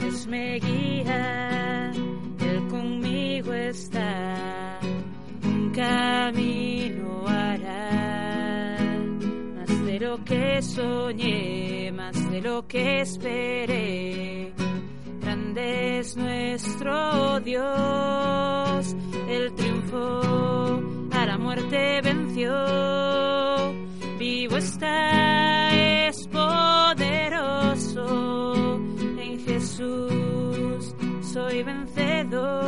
[0.00, 4.80] Dios me guía, Él conmigo está.
[5.44, 8.78] Un camino hará.
[9.56, 14.52] Más de lo que soñé, más lo que esperé.
[15.20, 18.96] Grande es nuestro Dios,
[19.28, 20.80] el triunfo
[21.12, 22.54] a la muerte venció,
[24.18, 28.06] vivo está, es poderoso,
[29.18, 30.94] en Jesús
[31.32, 32.67] soy vencedor,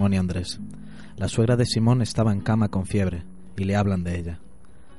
[0.00, 0.58] Simón y Andrés.
[1.18, 3.24] La suegra de Simón estaba en cama con fiebre,
[3.54, 4.40] y le hablan de ella.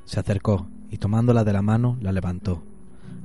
[0.04, 2.62] Se acercó, y tomándola de la mano, la levantó.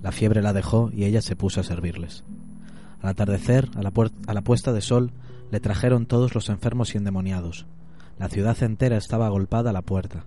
[0.01, 2.23] La fiebre la dejó, y ella se puso a servirles.
[2.99, 3.93] Al atardecer, a la,
[4.25, 5.11] a la puesta de sol,
[5.51, 7.67] le trajeron todos los enfermos y endemoniados.
[8.17, 10.25] La ciudad entera estaba agolpada a la puerta.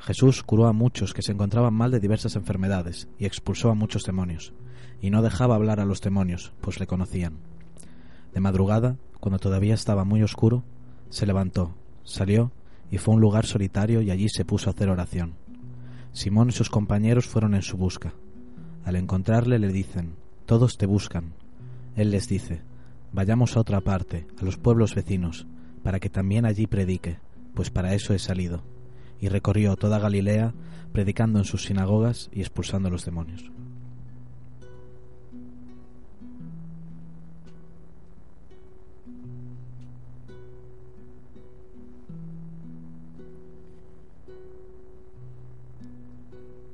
[0.00, 4.02] Jesús curó a muchos que se encontraban mal de diversas enfermedades, y expulsó a muchos
[4.02, 4.54] demonios,
[5.00, 7.34] y no dejaba hablar a los demonios, pues le conocían.
[8.34, 10.64] De madrugada, cuando todavía estaba muy oscuro,
[11.10, 12.52] se levantó, salió
[12.90, 15.34] y fue a un lugar solitario y allí se puso a hacer oración.
[16.12, 18.14] Simón y sus compañeros fueron en su busca.
[18.84, 20.14] Al encontrarle le dicen,
[20.46, 21.34] Todos te buscan.
[21.94, 22.62] Él les dice,
[23.12, 25.46] Vayamos a otra parte, a los pueblos vecinos,
[25.82, 27.18] para que también allí predique,
[27.54, 28.62] pues para eso he salido.
[29.20, 30.54] Y recorrió toda Galilea,
[30.92, 33.50] predicando en sus sinagogas y expulsando a los demonios.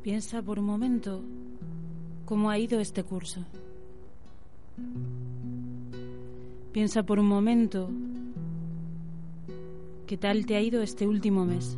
[0.06, 1.20] Piensa por un momento
[2.26, 3.44] cómo ha ido este curso.
[6.70, 7.90] Piensa por un momento
[10.06, 11.76] qué tal te ha ido este último mes.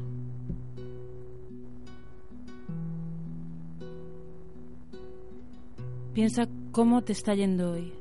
[6.13, 7.98] Piensa cómo te está yendo hoy.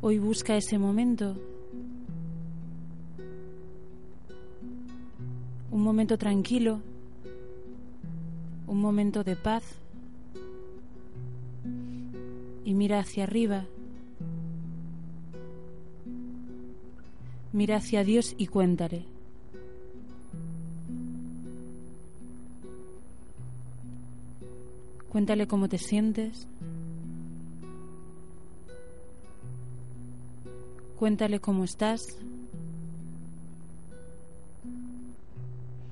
[0.00, 1.36] Hoy busca ese momento.
[5.72, 6.80] Un momento tranquilo.
[8.68, 9.64] Un momento de paz.
[12.64, 13.66] Y mira hacia arriba.
[17.52, 19.04] Mira hacia Dios y cuéntale.
[25.08, 26.46] Cuéntale cómo te sientes.
[30.98, 32.18] Cuéntale cómo estás.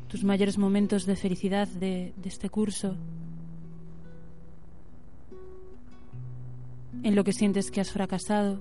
[0.09, 2.97] Tus mayores momentos de felicidad de, este curso.
[7.05, 8.61] En lo que sientes que has fracasado.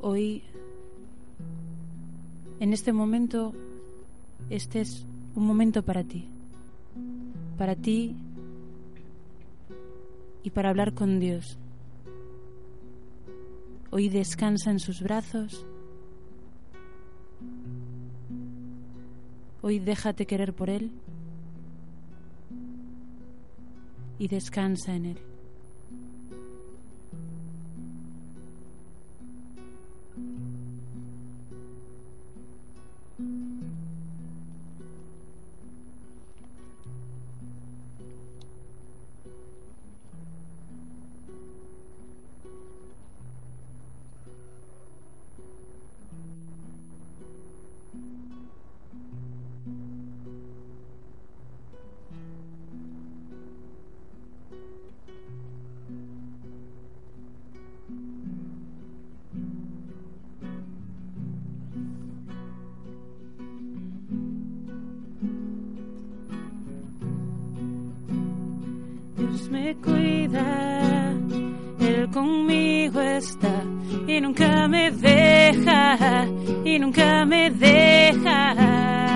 [0.00, 0.44] Hoy,
[2.60, 3.52] en este momento,
[4.54, 6.28] este es un momento para ti.
[7.58, 8.16] Para ti
[10.42, 11.58] y para hablar con Dios.
[13.90, 15.66] Hoy descansa en sus brazos
[19.64, 20.90] Hoy déjate querer por Él
[24.18, 25.31] y descansa en Él.
[69.32, 71.14] Dios me cuida,
[71.80, 73.64] Él conmigo está
[74.06, 76.26] y nunca me deja,
[76.62, 79.11] y nunca me deja.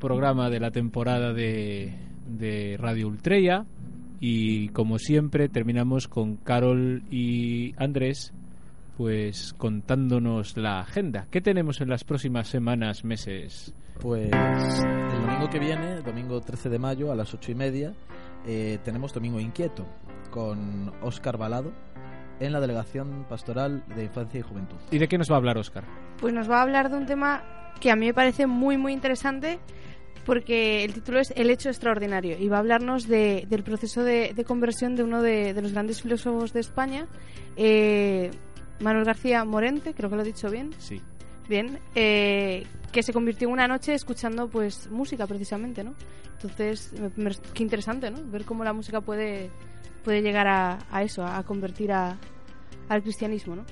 [0.00, 1.94] Programa de la temporada de,
[2.26, 3.66] de Radio Ultreya
[4.18, 8.32] y como siempre terminamos con Carol y Andrés
[8.96, 11.26] pues contándonos la agenda.
[11.30, 13.72] ¿Qué tenemos en las próximas semanas, meses?
[13.98, 17.94] Pues el domingo que viene, el domingo 13 de mayo a las ocho y media,
[18.46, 19.86] eh, tenemos Domingo Inquieto
[20.30, 21.72] con Óscar Balado
[22.40, 24.76] en la Delegación Pastoral de Infancia y Juventud.
[24.90, 25.84] ¿Y de qué nos va a hablar Óscar?
[26.18, 27.42] Pues nos va a hablar de un tema
[27.80, 29.60] que a mí me parece muy, muy interesante
[30.26, 34.32] porque el título es El hecho extraordinario y va a hablarnos de- del proceso de,
[34.34, 37.06] de conversión de uno de, de los grandes filósofos de España,
[37.56, 38.30] eh,
[38.80, 40.70] Manuel García Morente, creo que lo he dicho bien.
[40.78, 41.00] Sí.
[41.48, 45.94] Bien, eh, que se convirtió en una noche escuchando pues música precisamente, ¿no?
[46.34, 46.92] Entonces,
[47.54, 48.18] qué interesante, ¿no?
[48.30, 49.50] Ver cómo la música puede,
[50.04, 52.16] puede llegar a, a eso, a convertir a-
[52.88, 53.64] al cristianismo, ¿no?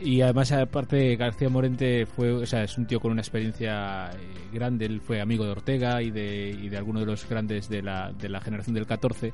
[0.00, 4.16] Y además, aparte, García Morente fue, o sea, es un tío con una experiencia eh,
[4.52, 4.86] grande.
[4.86, 8.12] Él fue amigo de Ortega y de, y de algunos de los grandes de la,
[8.12, 9.32] de la generación del 14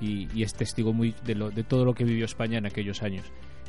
[0.00, 3.02] y, y es testigo muy de, lo, de todo lo que vivió España en aquellos
[3.02, 3.24] años.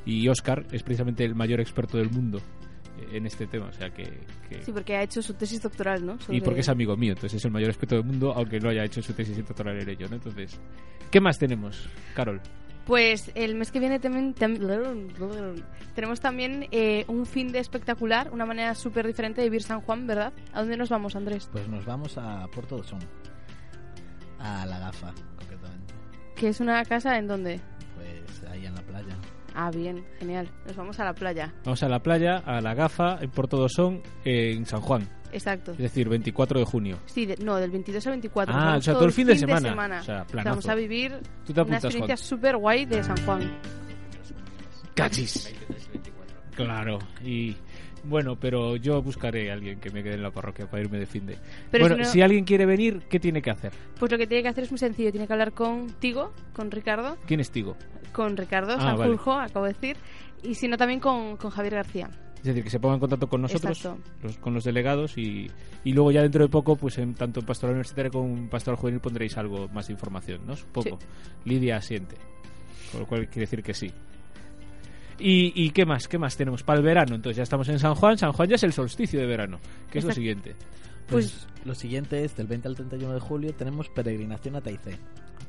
[0.05, 2.39] Y Oscar es precisamente el mayor experto del mundo
[2.99, 4.03] eh, en este tema, o sea que...
[4.49, 6.15] que- Sí, porque ha hecho su tesis doctoral, ¿no?
[6.15, 8.69] y Sobre- porque es amigo mío, entonces es el mayor experto del mundo, aunque no
[8.69, 10.15] haya hecho su tesis doctoral en ello, ¿no?
[10.17, 10.59] Entonces,
[11.09, 12.41] ¿qué más tenemos, Carol?
[12.85, 15.63] Pues el mes que viene también tam-
[15.95, 20.05] tenemos también eh, un fin de espectacular, una manera súper diferente de vivir San Juan,
[20.05, 20.33] ¿verdad?
[20.51, 21.47] ¿A dónde nos vamos, Andrés?
[21.51, 22.99] Pues nos vamos a Puerto de Son,
[24.39, 25.93] a La Gafa, concretamente.
[26.35, 27.61] Que es una casa en donde...
[27.95, 29.15] Pues ahí en la playa.
[29.55, 30.49] Ah, bien, genial.
[30.65, 31.53] Nos vamos a la playa.
[31.63, 35.07] Vamos a la playa, a la gafa, en Puerto Dosón, en San Juan.
[35.33, 35.71] Exacto.
[35.73, 36.97] Es decir, 24 de junio.
[37.05, 38.53] Sí, de- no, del 22 al 24.
[38.55, 39.99] Ah, o sea, todo el fin de semana.
[39.99, 40.49] O sea, planazo.
[40.49, 43.51] Vamos a vivir Tú te una experiencia súper guay de San Juan.
[44.93, 45.53] Cachis.
[46.55, 47.55] Claro, y
[48.03, 51.05] bueno, pero yo buscaré a alguien que me quede en la parroquia para irme de
[51.07, 51.37] fin de.
[51.71, 53.71] Pero bueno, si no- si alguien quiere venir, ¿qué tiene que hacer?
[53.97, 55.09] Pues lo que tiene que hacer es muy sencillo.
[55.11, 57.75] Tiene que hablar contigo, con Ricardo, ¿Quién es Tigo?
[58.11, 58.97] con Ricardo Ah, vale.
[58.97, 59.97] Sanjurjo, acabo de decir,
[60.43, 62.09] y si no también con, con Javier García.
[62.43, 63.87] Es decir, que se ponga en contacto con nosotros,
[64.21, 65.49] los- con los delegados, y,
[65.85, 68.77] y luego ya dentro de poco, pues en, tanto en Pastoral Universitaria como en Pastoral
[68.77, 70.53] Juvenil pondréis algo más de información, ¿no?
[70.73, 70.99] Poco.
[71.45, 72.17] Lidia asiente.
[72.91, 73.89] Con lo cual quiere decir que sí.
[75.19, 76.07] ¿Y, y qué más?
[76.07, 77.15] ¿Qué más tenemos para el verano?
[77.15, 78.17] Entonces ya estamos en San Juan.
[78.17, 80.55] San Juan ya es el solsticio de verano, que es lo siguiente.
[81.07, 84.97] Pues, lo siguiente es del 20 al 31 de julio tenemos peregrinación a Taizé.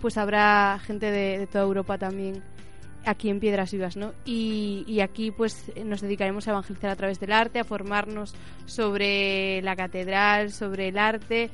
[0.00, 2.42] pues habrá gente de, de toda Europa también
[3.06, 4.12] aquí en Piedras Vivas, ¿no?
[4.24, 8.34] Y, y aquí pues nos dedicaremos a evangelizar a través del arte, a formarnos
[8.66, 11.50] sobre la catedral, sobre el arte.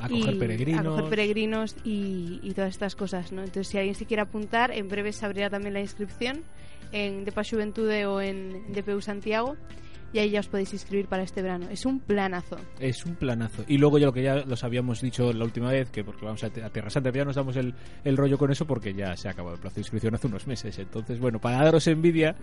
[0.00, 0.80] A y- coger peregrinos.
[0.86, 3.40] A coger peregrinos y, y todas estas cosas, ¿no?
[3.42, 6.42] Entonces, si alguien se quiere apuntar, en breve se abrirá también la inscripción
[6.92, 9.56] en Depa Juventude o en DPU Santiago
[10.12, 11.66] y ahí ya os podéis inscribir para este verano.
[11.70, 12.56] Es un planazo.
[12.80, 13.64] Es un planazo.
[13.68, 16.42] Y luego ya lo que ya los habíamos dicho la última vez, que porque vamos
[16.44, 19.28] a, a Tierra Santa, ya nos damos el, el rollo con eso porque ya se
[19.28, 20.78] ha acabado el plazo de inscripción hace unos meses.
[20.78, 22.34] Entonces, bueno, para daros envidia,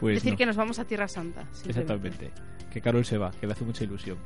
[0.00, 0.38] pues Decir no.
[0.38, 1.46] que nos vamos a Tierra Santa.
[1.66, 2.30] Exactamente.
[2.72, 4.18] Que Carol se va, que le hace mucha ilusión.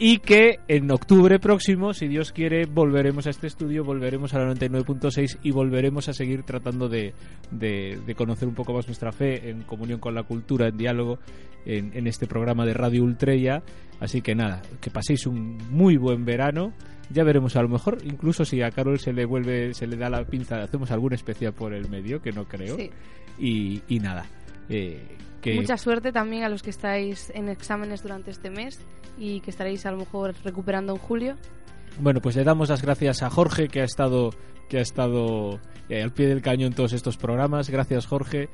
[0.00, 4.54] Y que en octubre próximo, si Dios quiere, volveremos a este estudio, volveremos a la
[4.54, 7.14] 99.6 y volveremos a seguir tratando de,
[7.50, 11.18] de- de conocer un poco más nuestra fe en comunión con la cultura, en diálogo,
[11.66, 13.62] en, en este programa de Radio Ultrella.
[14.00, 16.72] Así que nada, que paséis un muy buen verano.
[17.10, 20.10] Ya veremos a lo mejor, incluso si a Carol se le vuelve, se le da
[20.10, 22.76] la pinza, hacemos algún especial por el medio, que no creo.
[22.76, 22.90] Sí.
[23.38, 24.26] Y, y nada.
[24.68, 28.84] eh, que Mucha suerte también a los que estáis en exámenes durante este mes
[29.16, 31.36] y que estaréis a lo mejor recuperando en julio.
[32.00, 34.30] Bueno, pues le damos las gracias a Jorge que ha estado
[34.68, 35.58] que ha estado
[35.88, 37.70] eh, al pie del cañón en todos estos programas.
[37.70, 38.48] Gracias Jorge.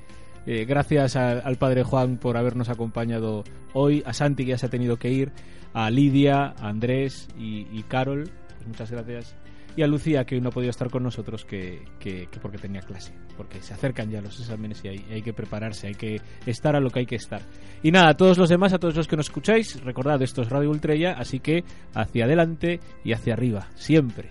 [0.47, 4.70] Eh, gracias al padre Juan por habernos acompañado hoy, a Santi que ya se ha
[4.70, 5.32] tenido que ir,
[5.72, 8.24] a Lidia, a Andrés y, Carol,
[8.57, 9.36] pues muchas gracias.
[9.76, 12.59] Y a Lucía que hoy no ha podido estar con nosotros que, que- que porque
[12.59, 16.20] tenía clase, porque se acercan ya los exámenes y hay, hay que prepararse, hay que
[16.47, 17.40] estar a lo que hay que estar.
[17.82, 20.49] Y nada, a todos los demás, a todos los que nos escucháis, recordad, esto es
[20.49, 24.30] Radio Ultrella, así que hacia adelante y hacia arriba, siempre.